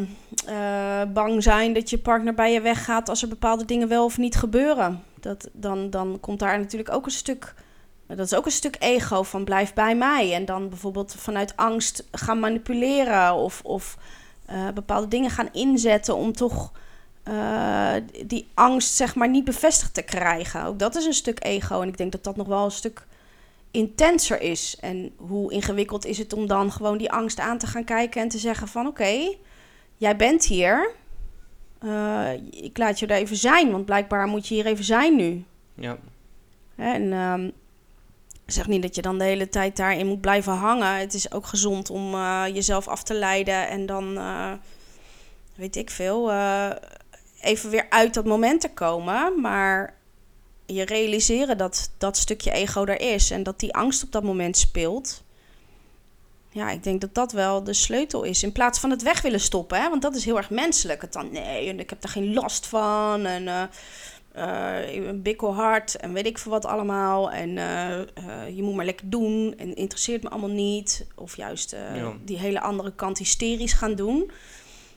[0.47, 4.18] eh, bang zijn dat je partner bij je weggaat als er bepaalde dingen wel of
[4.18, 5.03] niet gebeuren.
[5.20, 7.55] Dat, dan, dan komt daar natuurlijk ook een stuk.
[8.07, 10.34] Dat is ook een stuk ego van blijf bij mij.
[10.34, 13.97] En dan bijvoorbeeld vanuit angst gaan manipuleren of, of
[14.47, 16.72] eh, bepaalde dingen gaan inzetten om toch
[18.26, 20.64] die angst zeg maar niet bevestigd te krijgen.
[20.64, 21.80] Ook dat is een stuk ego.
[21.80, 23.07] En ik denk dat dat nog wel een stuk
[23.77, 24.77] intenser is.
[24.81, 28.29] En hoe ingewikkeld is het om dan gewoon die angst aan te gaan kijken en
[28.29, 29.35] te zeggen van oké,
[29.97, 30.91] jij bent hier.
[31.79, 35.45] Eh, ik laat je er even zijn, want blijkbaar moet je hier even zijn nu.
[35.74, 35.99] Ja,
[36.77, 37.51] En ehm,
[38.47, 40.97] zeg niet dat je dan de hele tijd daarin moet blijven hangen.
[40.97, 44.53] Het is ook gezond om eh, jezelf af te leiden en dan, eh,
[45.55, 46.33] weet ik veel,
[47.41, 49.41] even weer uit dat moment te komen.
[49.41, 49.95] Maar
[50.67, 54.57] je realiseren dat dat stukje ego er is en dat die angst op dat moment
[54.57, 55.25] speelt.
[56.51, 58.43] Ja, ik denk dat dat wel de sleutel is.
[58.43, 59.89] In plaats van het weg willen stoppen, hè?
[59.89, 61.01] want dat is heel erg menselijk.
[61.01, 63.27] Het dan, nee, en ik heb daar geen last van.
[63.27, 63.71] En
[64.33, 67.31] eh, ik ben bikkelhard en weet ik veel wat allemaal.
[67.31, 71.07] En eh, je moet maar lekker doen en interesseert me allemaal niet.
[71.14, 72.12] Of juist Ja.
[72.25, 74.31] die hele andere kant hysterisch gaan doen.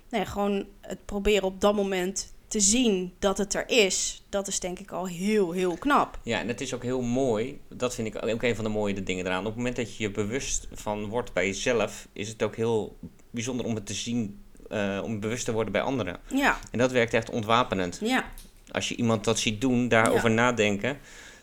[0.09, 4.23] Nee, gewoon het proberen op dat moment te zien dat het er is.
[4.29, 6.19] Dat is denk ik al heel, heel knap.
[6.23, 7.59] Ja, en het is ook heel mooi.
[7.69, 9.39] Dat vind ik ook een van de mooie dingen eraan.
[9.39, 12.97] Op het moment dat je je bewust van wordt bij jezelf, is het ook heel
[13.31, 14.39] bijzonder om het te zien,
[14.69, 16.19] eh, om bewust te worden bij anderen.
[16.27, 17.99] Ja, En dat werkt echt ontwapenend.
[18.01, 18.25] ja,
[18.71, 20.97] Als je iemand dat ziet doen, daarover nadenken.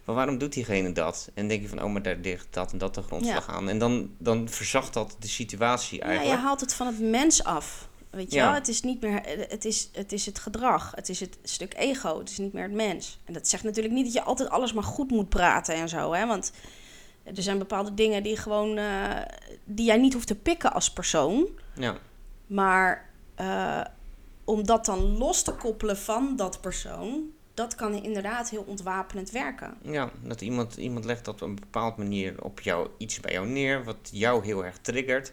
[0.04, 1.30] Van waarom doet diegene dat?
[1.34, 3.68] En denk je van, oh, maar daar ligt dat en dat de grondslag aan.
[3.68, 6.38] En dan, dan verzacht dat de situatie ja, eigenlijk.
[6.38, 7.88] je haalt het van het mens af.
[8.16, 8.44] Weet je Ja.
[8.44, 11.74] wel, het is niet meer, het is, het is het gedrag, het is het stuk
[11.76, 13.18] ego, het is niet meer het mens.
[13.24, 16.12] En dat zegt natuurlijk niet dat je altijd alles maar goed moet praten en zo,
[16.12, 16.52] hè, want
[17.24, 19.10] er zijn bepaalde dingen die gewoon, eh,
[19.64, 21.96] die jij niet hoeft te pikken als persoon, Ja,
[22.46, 23.80] maar eh,
[24.44, 29.74] om dat dan los te koppelen van dat persoon, dat kan inderdaad heel ontwapenend werken.
[29.82, 33.46] ja, dat iemand, iemand legt dat op een bepaalde manier op jou iets bij jou
[33.46, 35.32] neer, wat jou heel erg triggert.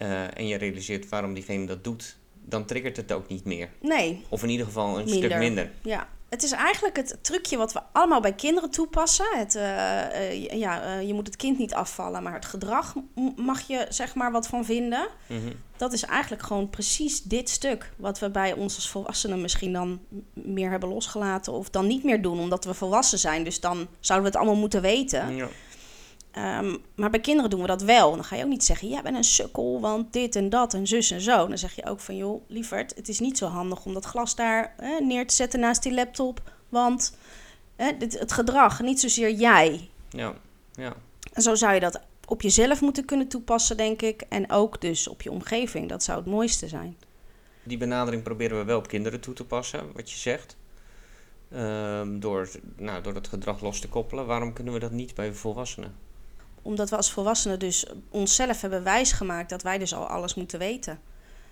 [0.00, 3.68] Eh, en je realiseert waarom diegene dat doet, dan triggert het ook niet meer.
[3.80, 5.14] Nee, Of in ieder geval een Minder.
[5.30, 5.70] stuk minder.
[5.82, 9.26] Ja, het is eigenlijk het trucje wat we allemaal bij kinderen toepassen.
[9.38, 12.94] Het, eh, eh, ja, je moet het kind niet afvallen, maar het gedrag
[13.36, 15.08] mag je zeg maar wat van vinden.
[15.26, 15.52] Mhm.
[15.76, 20.00] Dat is eigenlijk gewoon precies dit stuk wat we bij ons als volwassenen misschien dan
[20.32, 23.44] meer hebben losgelaten of dan niet meer doen omdat we volwassen zijn.
[23.44, 25.34] Dus dan zouden we het allemaal moeten weten.
[25.34, 25.48] Ja.
[26.30, 28.10] Ehm, maar bij kinderen doen we dat wel.
[28.10, 30.86] Dan ga je ook niet zeggen, jij bent een sukkel, want dit en dat en
[30.86, 31.48] zus en zo.
[31.48, 34.34] Dan zeg je ook van, joh, lieverd, het is niet zo handig om dat glas
[34.34, 36.42] daar neer te zetten naast die laptop.
[36.68, 37.16] Want
[37.98, 39.88] dit, het gedrag, niet zozeer jij.
[40.10, 40.34] Ja.
[40.74, 40.94] ja.
[41.32, 44.22] En zo zou je dat op jezelf moeten kunnen toepassen, denk ik.
[44.28, 45.88] En ook dus op je omgeving.
[45.88, 46.96] Dat zou het mooiste zijn.
[47.62, 50.56] Die benadering proberen we wel op kinderen toe te passen, wat je zegt.
[51.50, 54.26] Ehm, door, nou, door dat gedrag los te koppelen.
[54.26, 55.94] Waarom kunnen we dat niet bij volwassenen?
[56.62, 61.00] Omdat we als volwassenen dus onszelf hebben wijsgemaakt dat wij dus al alles moeten weten.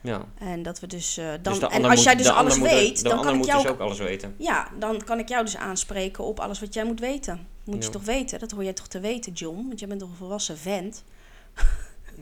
[0.01, 0.25] Ja.
[0.39, 1.53] En dat we dus eh, dan.
[1.53, 3.81] Dus de en als jij dus alles moet- weet, dan kan ik jou dus ook
[3.81, 4.35] alles weten.
[4.39, 7.47] Ja, dan kan ik jou dus aanspreken op alles wat jij moet weten.
[7.65, 8.39] Moet je toch weten?
[8.39, 9.67] Dat hoor jij toch te weten, John?
[9.67, 11.05] Want jij bent toch een volwassen vent?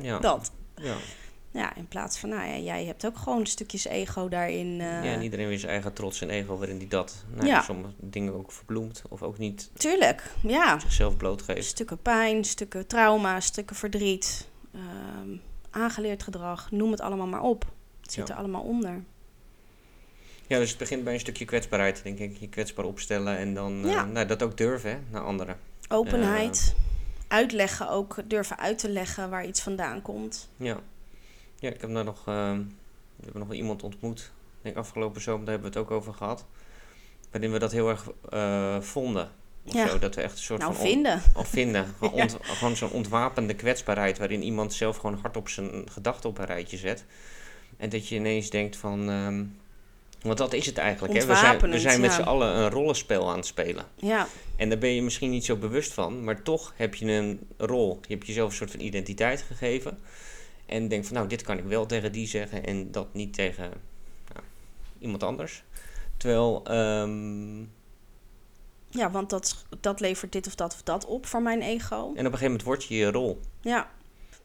[0.01, 0.19] Ja.
[0.29, 0.53] Dat.
[0.77, 0.95] Ja.
[1.57, 4.67] Ja, in plaats van, nou ja, jij hebt ook gewoon stukjes ego daarin.
[4.81, 7.63] eh, ja, en iedereen weer zijn eigen trots en ego waarin die dat, nou, Ja.
[7.63, 9.03] sommige dingen ook verbloemt.
[9.09, 10.79] Of ook niet Tuurlijk, ja.
[10.79, 11.67] zichzelf blootgeeft.
[11.67, 14.49] Stukken pijn, stukken trauma, stukken verdriet.
[14.75, 15.37] ehm,
[15.71, 17.65] aangeleerd gedrag, noem het allemaal maar op.
[18.03, 18.35] Het zit Ja.
[18.35, 19.03] er allemaal onder.
[20.47, 22.37] Ja, dus het begint bij een stukje kwetsbaarheid, denk ik.
[22.37, 25.57] Je kwetsbaar opstellen en dan eh, nou, dat ook durven hè, naar anderen.
[25.89, 26.75] Openheid,
[27.29, 30.49] uitleggen ook, durven uit te leggen waar iets vandaan komt.
[30.57, 30.79] Ja.
[31.59, 32.25] Ja, ik heb daar nog, eh,
[33.17, 34.19] we hebben nog wel iemand ontmoet.
[34.21, 36.45] Ik denk afgelopen zomer, daar hebben we het ook over gehad.
[37.31, 39.31] Waarin we dat heel erg eh, vonden.
[39.67, 39.89] Of Ja.
[39.89, 40.87] zo, dat we echt een soort Nou, van...
[40.87, 41.23] vinden.
[41.35, 41.87] Of vinden.
[41.99, 42.23] Gewoon, Ja.
[42.23, 46.77] ont- gewoon zo'n ontwapende kwetsbaarheid waarin iemand zelf gewoon hardop zijn gedachten op een rijtje
[46.77, 47.05] zet.
[47.77, 49.11] En dat je ineens denkt van...
[49.11, 49.45] ehm,
[50.23, 51.15] want dat is het eigenlijk.
[51.15, 51.27] Hè?
[51.27, 52.17] We zijn, we zijn met ja.
[52.17, 53.85] z'n allen een rollenspel aan het spelen.
[53.95, 54.27] Ja,
[54.57, 57.99] En daar ben je misschien niet zo bewust van, maar toch heb je een rol.
[58.07, 59.99] Je hebt jezelf een soort van identiteit gegeven.
[60.67, 63.71] En denk van, nou, dit kan ik wel tegen die zeggen en dat niet tegen
[64.33, 64.45] nou,
[64.99, 65.65] iemand anders.
[66.17, 67.59] Terwijl, ehm,
[68.91, 71.97] ja want dat, dat levert dit of dat of dat op voor mijn ego.
[71.97, 73.41] en op een gegeven moment word je je rol.
[73.61, 73.91] Ja.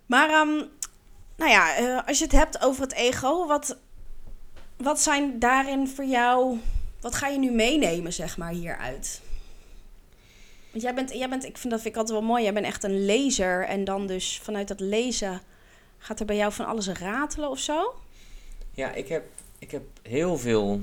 [0.05, 0.65] Maar, ehm,
[1.35, 3.77] nou ja, eh, als je het hebt over het ego, wat,
[4.77, 6.59] wat zijn daarin voor jou,
[7.01, 9.21] wat ga je nu meenemen, zeg maar, hieruit?
[10.71, 12.65] Want jij bent, jij bent, ik vind dat vind ik altijd wel mooi, jij bent
[12.65, 13.65] echt een lezer.
[13.65, 15.41] En dan dus vanuit dat lezen
[16.01, 17.95] gaat er bij jou van alles ratelen of zo?
[18.71, 19.23] Ja, ik heb,
[19.59, 20.81] ik heb heel veel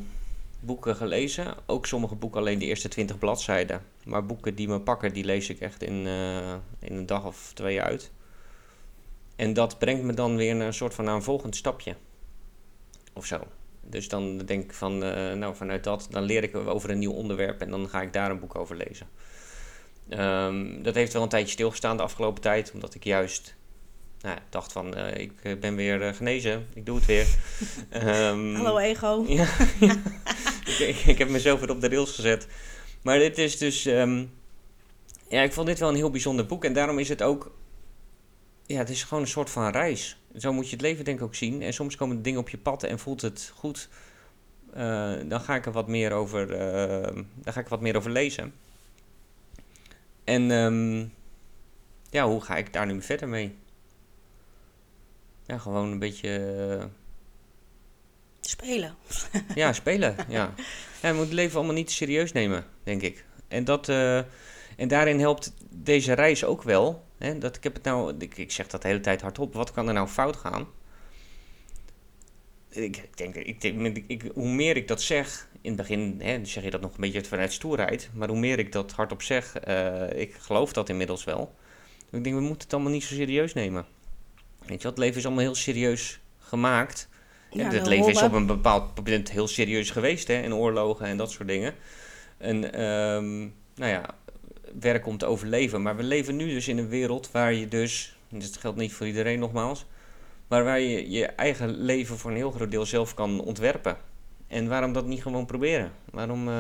[0.60, 1.54] boeken gelezen.
[1.66, 3.82] Ook sommige boeken alleen de eerste twintig bladzijden.
[4.04, 7.50] Maar boeken die me pakken, die lees ik echt in, eh, in een dag of
[7.54, 8.10] twee uit.
[9.36, 11.96] En dat brengt me dan weer naar een soort van een volgend stapje.
[13.12, 13.40] Of zo.
[13.80, 17.12] Dus dan denk ik van, eh, nou vanuit dat, dan leer ik over een nieuw
[17.12, 19.08] onderwerp en dan ga ik daar een boek over lezen.
[20.08, 23.56] Ehm, dat heeft wel een tijdje stilgestaan de afgelopen tijd, omdat ik juist
[24.20, 27.26] nou, ja, dacht van, eh, ik ben weer genezen, ik doe het weer.
[27.90, 29.24] Ehm, Hallo ego.
[29.28, 29.46] ja,
[30.64, 32.46] ik, ik, heb mezelf weer op de rails gezet.
[33.02, 34.24] Maar dit is dus, ehm,
[35.28, 37.52] ja, ik vond dit wel een heel bijzonder boek en daarom is het ook
[38.68, 40.18] ja, het is gewoon een soort van reis.
[40.36, 41.62] Zo moet je het leven denk ik ook zien.
[41.62, 43.88] En soms komen dingen op je pad en voelt het goed.
[44.76, 48.10] Uh, dan ga ik er wat meer over, uh, dan ga ik wat meer over
[48.10, 48.54] lezen.
[50.24, 51.12] En um,
[52.10, 53.56] ja, hoe ga ik daar nu verder mee?
[55.48, 56.56] Ja, gewoon een beetje...
[56.78, 56.84] Uh,
[58.40, 58.94] spelen.
[59.54, 60.54] ja, spelen, ja.
[61.00, 61.00] ja.
[61.00, 63.24] We moeten het leven allemaal niet te serieus nemen, denk ik.
[63.48, 67.06] En, dat, en daarin helpt deze reis ook wel.
[67.18, 69.54] Hè, dat, ik, heb het nou, ik, ik zeg dat de hele tijd hardop.
[69.54, 70.68] Wat kan er nou fout gaan?
[72.68, 76.64] Ik denk, ik, ik, ik, hoe meer ik dat zeg, in het begin hè, zeg
[76.64, 80.12] je dat nog een beetje vanuit stoerheid, maar hoe meer ik dat hardop zeg, uh,
[80.12, 81.54] ik geloof dat inmiddels wel.
[82.10, 83.86] Ik denk, we moeten het allemaal niet zo serieus nemen.
[84.68, 87.08] Weet je wat, het leven is allemaal heel serieus gemaakt.
[87.50, 91.16] Ja, het leven is op een bepaald punt heel serieus geweest, hè, in oorlogen en
[91.16, 91.74] dat soort dingen.
[92.36, 94.14] En um, nou ja,
[94.80, 95.82] werk om te overleven.
[95.82, 99.06] Maar we leven nu dus in een wereld waar je dus, dit geldt niet voor
[99.06, 99.86] iedereen nogmaals,
[100.48, 103.96] maar waar je je eigen leven voor een heel groot deel zelf kan ontwerpen.
[104.48, 105.92] En waarom dat niet gewoon proberen?
[106.10, 106.48] Waarom.
[106.48, 106.54] Uh...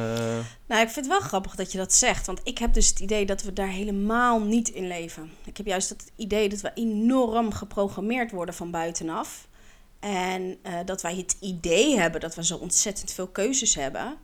[0.66, 2.26] Nou, ik vind het wel grappig dat je dat zegt.
[2.26, 5.30] Want ik heb dus het idee dat we daar helemaal niet in leven.
[5.44, 9.48] Ik heb juist het idee dat we enorm geprogrammeerd worden van buitenaf.
[10.00, 14.16] En uh, dat wij het idee hebben dat we zo ontzettend veel keuzes hebben.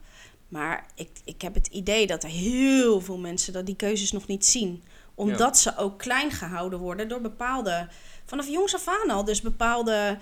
[0.47, 4.27] Maar ik, ik heb het idee dat er heel veel mensen dat die keuzes nog
[4.27, 4.83] niet zien.
[5.15, 7.87] Omdat ze ook klein gehouden worden door bepaalde,
[8.25, 10.17] vanaf jongs af aan al, dus bepaalde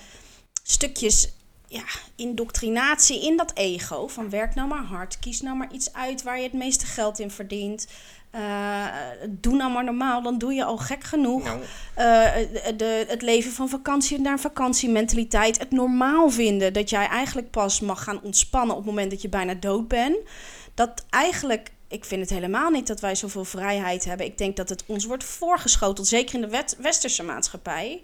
[0.64, 1.34] stukjes
[1.74, 1.84] ja,
[2.16, 4.08] indoctrinatie in dat ego.
[4.08, 7.20] Van werk nou maar hard, kies nou maar iets uit waar je het meeste geld
[7.20, 7.88] in verdient.
[8.36, 8.86] Uh,
[9.30, 11.44] doe nou maar normaal, dan doe je al gek genoeg.
[11.44, 11.60] Nou.
[11.60, 15.60] Uh, de, het leven van vakantie naar vakantiementaliteit.
[15.60, 19.30] Het normaal vinden dat jij eigenlijk pas mag gaan ontspannen op het moment dat je
[19.30, 20.18] bijna dood bent.
[20.74, 24.26] Dat eigenlijk, ik vind het helemaal niet dat wij zoveel vrijheid hebben.
[24.26, 28.02] Ik denk dat het ons wordt voorgeschoteld, zeker in de wet, westerse maatschappij.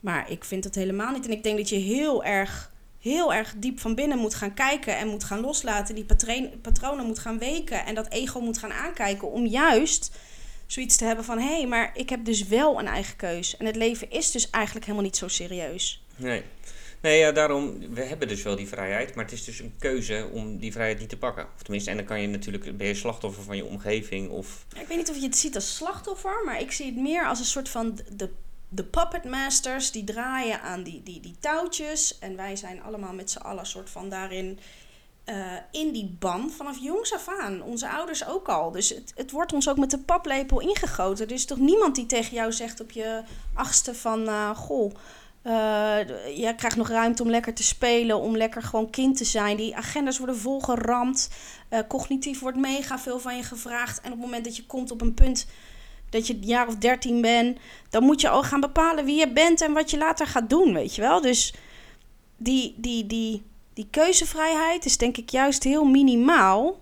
[0.00, 1.24] Maar ik vind het helemaal niet.
[1.24, 2.72] En ik denk dat je heel erg
[3.04, 6.06] heel erg diep van binnen moet gaan kijken en moet gaan loslaten, die
[6.62, 10.10] patronen moet gaan weken en dat ego moet gaan aankijken om juist
[10.66, 13.66] zoiets te hebben van hé, hey, maar ik heb dus wel een eigen keus en
[13.66, 16.04] het leven is dus eigenlijk helemaal niet zo serieus.
[16.16, 16.42] Nee.
[17.00, 20.28] Nee, ja, daarom, we hebben dus wel die vrijheid, maar het is dus een keuze
[20.32, 21.46] om die vrijheid niet te pakken.
[21.56, 24.66] Of tenminste, en dan kan je natuurlijk, ben je slachtoffer van je omgeving of...
[24.80, 27.38] Ik weet niet of je het ziet als slachtoffer, maar ik zie het meer als
[27.38, 28.30] een soort van de
[28.74, 32.18] de puppet masters die draaien aan die, die, die touwtjes.
[32.18, 34.58] En wij zijn allemaal met z'n allen soort van daarin
[35.24, 37.62] uh, in die ban vanaf jongs af aan.
[37.62, 38.70] Onze ouders ook al.
[38.70, 41.26] Dus het, het wordt ons ook met de paplepel ingegoten.
[41.26, 43.22] Er is toch niemand die tegen jou zegt op je
[43.54, 44.20] achtste van...
[44.28, 44.94] Uh, goh,
[45.42, 45.98] uh,
[46.36, 49.56] jij krijgt nog ruimte om lekker te spelen, om lekker gewoon kind te zijn.
[49.56, 51.30] Die agendas worden volgeramd.
[51.88, 54.00] cognitief wordt mega veel van je gevraagd.
[54.00, 55.46] En op het moment dat je komt op een punt
[56.14, 57.58] dat je een jaar of dertien bent,
[57.90, 60.74] dan moet je al gaan bepalen wie je bent en wat je later gaat doen,
[60.74, 61.20] weet je wel.
[61.20, 61.54] Dus
[62.36, 63.42] die, die, die,
[63.72, 66.80] die keuzevrijheid is denk ik juist heel minimaal.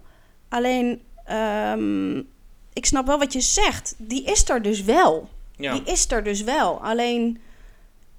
[0.49, 2.29] Alleen, um,
[2.73, 3.95] ik snap wel wat je zegt.
[3.99, 5.29] Die is er dus wel.
[5.57, 5.73] Ja.
[5.73, 6.85] Die is er dus wel.
[6.85, 7.41] Alleen,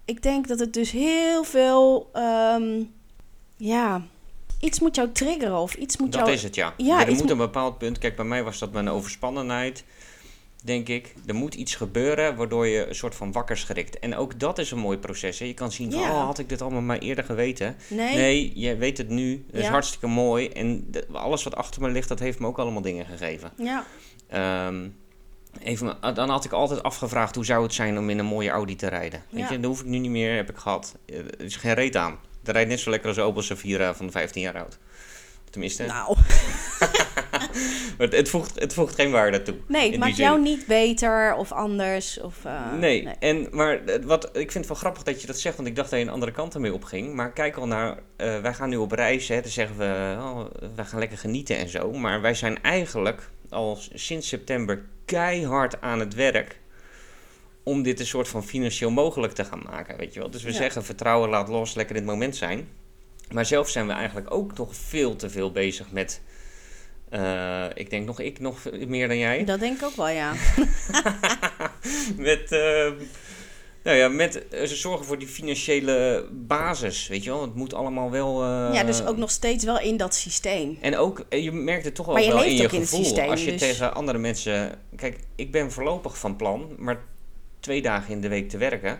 [0.05, 2.93] ik denk dat het dus heel veel, um,
[3.57, 4.01] ja,
[4.59, 6.25] iets moet jou triggeren of iets moet dat jou...
[6.25, 6.73] Dat is het, ja.
[6.77, 7.97] ja er moet een bepaald punt...
[7.97, 9.83] Kijk, bij mij was dat mijn overspannenheid
[10.63, 11.13] denk ik.
[11.25, 13.99] Er moet iets gebeuren waardoor je een soort van wakker schrikt.
[13.99, 15.39] En ook dat is een mooi proces.
[15.39, 15.45] Hè?
[15.45, 17.75] Je kan zien, oh, had ik dit allemaal maar eerder geweten.
[17.87, 19.45] Nee, nee je weet het nu.
[19.51, 20.47] Dat is hartstikke mooi.
[20.47, 23.51] En alles wat achter me ligt, dat heeft me ook allemaal dingen gegeven.
[23.57, 23.85] Ja.
[24.67, 24.95] Um,
[25.59, 28.75] even, dan had ik altijd afgevraagd, hoe zou het zijn om in een mooie Audi
[28.75, 29.23] te rijden?
[29.29, 30.95] Weet je, dat hoef ik nu niet meer, heb ik gehad.
[31.05, 32.19] Eh, er is geen reet aan.
[32.43, 34.77] Dat rijdt net zo lekker als Opel Safira van 15 jaar oud.
[35.49, 35.85] Tenminste.
[35.85, 36.17] Nou.
[37.97, 39.55] maar het, het, voegt, het voegt geen waarde toe.
[39.67, 42.19] Nee, het maakt jou niet beter of anders.
[42.21, 43.07] Of, eh, nee.
[43.19, 45.75] En, maar het- wat, ik vind het wel grappig dat je dat zegt, want ik
[45.75, 47.13] dacht dat je een andere kant ermee opging.
[47.13, 50.45] Maar kijk al naar, eh, wij gaan nu op reis, hè, dan zeggen we, oh,
[50.75, 51.91] wij gaan lekker genieten en zo.
[51.91, 56.59] Maar wij zijn eigenlijk al sinds september keihard aan het werk
[57.63, 60.29] om dit een soort van financieel mogelijk te gaan maken, weet je wel.
[60.29, 60.57] Dus we Ja.
[60.57, 62.67] zeggen, vertrouwen, laat los, lekker in het moment zijn.
[63.31, 66.21] Maar zelf zijn we eigenlijk ook nog veel te veel bezig met,
[67.13, 68.57] eh, ik denk nog ik nog
[68.87, 69.43] meer dan jij.
[69.43, 70.33] Dat denk ik ook wel, ja.
[72.17, 72.93] met, ehm,
[73.83, 77.41] nou ja, met eh, ze zorgen voor die financiële basis, weet je wel.
[77.41, 78.43] Het moet allemaal wel...
[78.43, 80.77] eh, ja, dus ook nog steeds wel in dat systeem.
[80.81, 83.05] En ook, eh, je merkt het toch je wel in je ook in het gevoel.
[83.05, 84.79] systeem, als je dus- tegen andere mensen...
[84.95, 87.03] Kijk, ik ben voorlopig van plan, maar
[87.59, 88.99] twee dagen in de week te werken.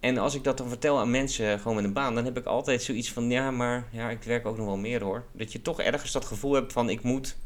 [0.00, 2.44] En als ik dat dan vertel aan mensen, gewoon met een baan, dan heb ik
[2.46, 5.24] altijd zoiets van, ja, maar ja, ik werk ook nog wel meer hoor.
[5.32, 7.36] Dat je toch ergens dat gevoel hebt van, ik moet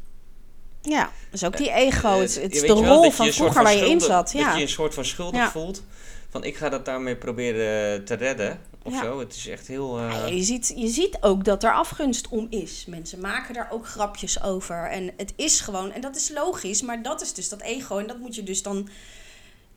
[0.81, 2.07] Ja, dus ook die ego.
[2.13, 4.31] Eh, Het, is de wel, rol dat van vroeger waar je in zat.
[4.31, 4.55] Dat Ja.
[4.55, 5.51] je een soort van schuldig Ja.
[5.51, 5.83] voelt.
[6.29, 8.59] Van ik ga dat daarmee proberen te redden.
[8.83, 9.01] Of Ja.
[9.03, 9.19] zo.
[9.19, 9.97] Het is echt heel...
[9.99, 12.85] eh, Ja, je, ziet, je ziet ook dat er afgunst om is.
[12.87, 14.89] Mensen maken daar ook grapjes over.
[14.89, 17.97] En het is gewoon, en dat is logisch, maar dat is dus dat ego.
[17.97, 18.89] En dat moet je dus dan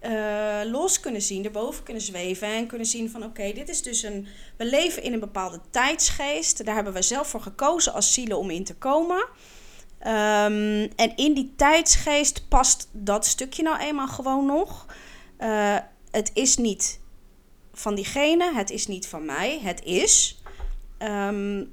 [0.04, 4.02] eh, los kunnen zien, erboven kunnen zweven en kunnen zien van oké, dit is dus
[4.02, 4.26] een.
[4.56, 6.64] We leven in een bepaalde tijdsgeest.
[6.64, 9.26] Daar hebben we zelf voor gekozen als zielen om in te komen.
[9.98, 14.86] Ehm, en in die tijdsgeest past dat stukje nou eenmaal gewoon nog.
[15.36, 15.76] Eh,
[16.10, 17.00] het is niet
[17.72, 20.42] van diegene, het is niet van mij, het is.
[20.98, 21.64] Ehm,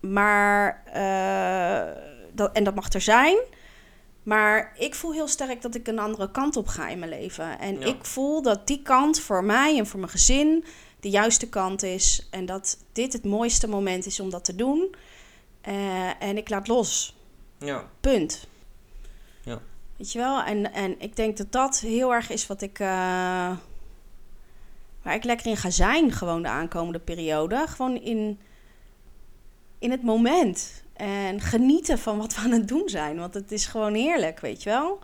[0.00, 2.02] maar, eh,
[2.32, 3.36] dat, en dat mag er zijn.
[4.26, 7.58] Maar ik voel heel sterk dat ik een andere kant op ga in mijn leven.
[7.58, 7.86] En Ja.
[7.86, 10.64] ik voel dat die kant voor mij en voor mijn gezin
[11.00, 12.26] de juiste kant is.
[12.30, 14.94] En dat dit het mooiste moment is om dat te doen.
[15.60, 17.16] Eh, en ik laat los.
[17.58, 17.88] ja.
[18.00, 18.46] Punt.
[19.42, 19.60] Ja.
[19.96, 20.42] Weet je wel?
[20.42, 22.78] En, en ik denk dat dat heel erg is wat ik.
[22.78, 22.86] eh,
[25.02, 27.64] waar ik lekker in ga zijn, gewoon de aankomende periode.
[27.68, 28.38] Gewoon in,
[29.78, 30.84] in het moment.
[30.96, 33.18] En genieten van wat we aan het doen zijn.
[33.18, 34.98] Want het is gewoon heerlijk, weet je wel?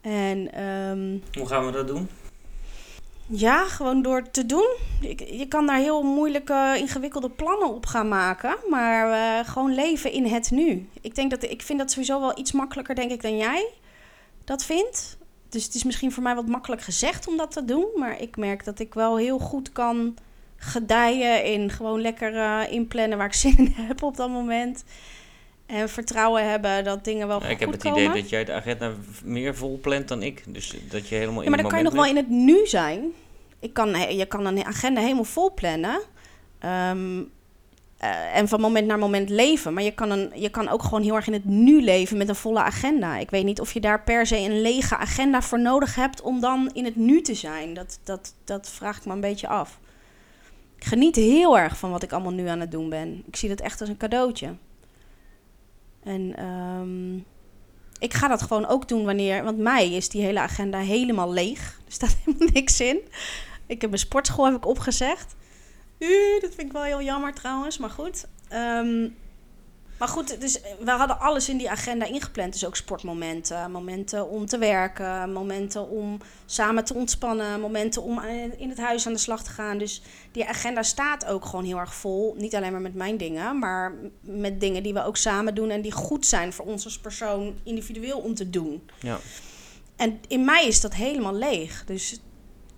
[0.00, 2.08] En ehm, Hoe gaan we dat doen?
[3.26, 4.76] ja, gewoon door te doen.
[5.30, 8.56] Je kan daar heel moeilijke, ingewikkelde plannen op gaan maken.
[8.68, 10.88] Maar eh, gewoon leven in het nu.
[11.00, 13.72] Ik, denk dat, ik vind dat sowieso wel iets makkelijker, denk ik, dan jij
[14.44, 15.18] dat vindt.
[15.48, 17.86] Dus het is misschien voor mij wat makkelijk gezegd om dat te doen.
[17.96, 20.16] Maar ik merk dat ik wel heel goed kan
[20.56, 24.84] gedijen in gewoon lekker eh, inplannen waar ik zin in heb op dat moment.
[25.66, 28.02] En vertrouwen hebben dat dingen wel Ja, goed ik heb het komen.
[28.02, 28.92] idee dat jij de agenda
[29.24, 30.42] meer vol plant dan ik.
[30.46, 32.66] Dus dat je helemaal Ja, in maar dan kan je nog wel in het nu
[32.66, 33.04] zijn.
[33.60, 36.00] Ik kan, je kan een agenda helemaal vol plannen.
[36.58, 37.22] Ehm,
[37.96, 39.74] eh, en van moment naar moment leven.
[39.74, 42.28] Maar je kan, een, je kan ook gewoon heel erg in het nu leven met
[42.28, 43.16] een volle agenda.
[43.16, 46.40] Ik weet niet of je daar per se een lege agenda voor nodig hebt om
[46.40, 47.74] dan in het nu te zijn.
[47.74, 49.78] Dat, dat, dat vraag ik me een beetje af.
[50.88, 53.22] Geniet heel erg van wat ik allemaal nu aan het doen ben.
[53.26, 54.56] Ik zie dat echt als een cadeautje.
[56.02, 57.16] En ehm,
[57.98, 59.44] ik ga dat gewoon ook doen wanneer...
[59.44, 61.80] Want mij is die hele agenda helemaal leeg.
[61.86, 63.00] Er staat helemaal niks in.
[63.66, 65.36] Ik heb mijn sportschool heb ik opgezegd.
[66.40, 68.26] Dat vind ik wel heel jammer trouwens, maar goed.
[68.48, 69.08] Ehm,
[69.98, 72.52] maar goed, dus we hadden alles in die agenda ingepland.
[72.52, 78.52] Dus ook sportmomenten, momenten om te werken, momenten om samen te ontspannen, momenten om aan-
[78.58, 79.78] in het huis aan de slag te gaan.
[79.78, 82.34] Dus die agenda staat ook gewoon heel erg vol.
[82.38, 85.80] Niet alleen maar met mijn dingen, maar met dingen die we ook samen doen en
[85.82, 88.90] die goed zijn voor ons als persoon individueel om te doen.
[89.00, 89.18] Ja.
[89.96, 91.84] En in mij is dat helemaal leeg.
[91.86, 92.20] Dus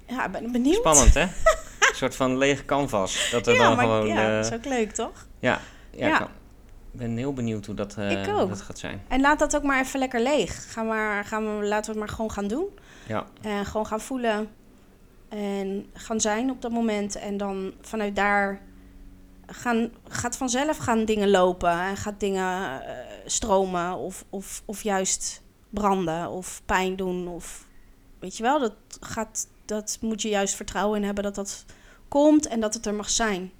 [0.06, 0.74] ja, ik ben benieuwd.
[0.76, 1.22] Spannend, hè?
[1.88, 3.28] een soort van lege canvas.
[3.30, 4.06] Dat er Ja, dan maar gewoon...
[4.06, 5.26] ja, eh, dat is ook leuk, toch?
[5.40, 5.60] ja,
[5.90, 6.28] ja, kan-
[6.98, 8.48] ben heel benieuwd hoe dat, eh, Ik hoe ook.
[8.48, 9.02] dat gaat zijn.
[9.08, 10.72] En laat dat ook maar even lekker leeg.
[10.72, 12.66] Ga maar, gaan we, laten we het maar gewoon gaan doen.
[13.06, 14.48] Ja, En gewoon gaan voelen.
[15.28, 17.16] En gaan zijn op dat moment.
[17.16, 18.60] En dan vanuit daar
[19.46, 21.70] gaan, gaat vanzelf gaan dingen lopen.
[21.70, 22.96] En gaat dingen eh,
[23.26, 23.96] stromen.
[23.96, 26.28] Of, of, of juist branden.
[26.30, 27.28] Of pijn doen.
[27.28, 27.66] Of
[28.18, 31.64] weet je wel, dat, gaat, dat moet je juist vertrouwen in hebben dat dat
[32.08, 32.46] komt.
[32.46, 33.52] En dat het er mag zijn.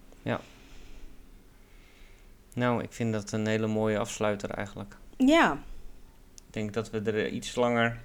[2.58, 4.96] Nou, ik vind dat een hele mooie afsluiter eigenlijk.
[5.16, 5.52] Ja,
[6.46, 7.96] Ik denk dat we er iets langer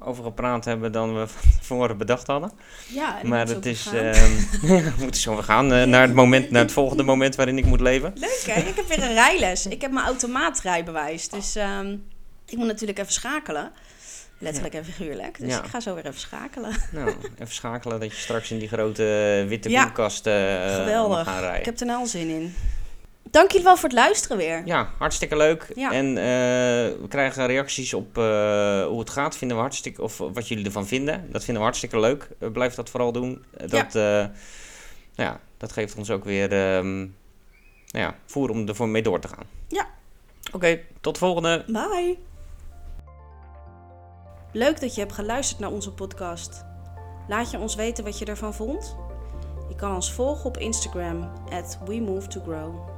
[0.00, 2.52] over gepraat hebben dan we van tevoren bedacht hadden.
[2.88, 3.86] ja en maar dat het is...
[3.86, 4.34] ehm,
[4.66, 7.80] we moeten zo gaan eh, naar, het moment, naar het volgende moment waarin ik moet
[7.80, 8.12] leven.
[8.14, 8.60] Leuk hè?
[8.60, 9.66] Ik heb weer een rijles.
[9.66, 11.28] Ik heb mijn automaatrijbewijs.
[11.28, 11.96] Dus ehm,
[12.46, 13.70] ik moet natuurlijk even schakelen.
[14.40, 15.38] Letterlijk en figuurlijk.
[15.38, 15.58] Dus Ja.
[15.62, 16.70] ik ga zo weer even schakelen.
[16.92, 19.82] Nou, even schakelen dat je straks in die grote eh, witte Ja.
[19.84, 20.32] koelkast eh,
[20.74, 21.24] Geweldig.
[21.26, 21.58] gaan rijden.
[21.58, 22.54] Ik heb er nou al zin in.
[23.30, 24.62] Dank jullie wel voor het luisteren weer.
[24.64, 25.66] Ja, hartstikke leuk.
[25.74, 25.92] Ja.
[25.92, 26.24] En eh,
[27.00, 29.36] we krijgen reacties op eh, hoe het gaat.
[29.36, 31.32] Vinden we hartstikke, of wat jullie ervan vinden.
[31.32, 32.28] Dat vinden we hartstikke leuk.
[32.38, 33.44] Eh, blijf dat vooral doen.
[33.66, 34.30] Dat, eh, nou
[35.14, 37.08] ja, dat geeft ons ook weer ehm, nou
[37.90, 39.44] ja, voer om ervoor mee door te gaan.
[39.68, 39.86] Ja.
[40.52, 41.64] Oké, tot de volgende.
[41.66, 42.18] Bye.
[44.52, 46.64] Leuk dat je hebt geluisterd naar onze podcast.
[47.28, 48.96] Laat je ons weten wat je ervan vond.
[49.68, 52.97] Je kan ons volgen op Instagram at WeMoveToGrow.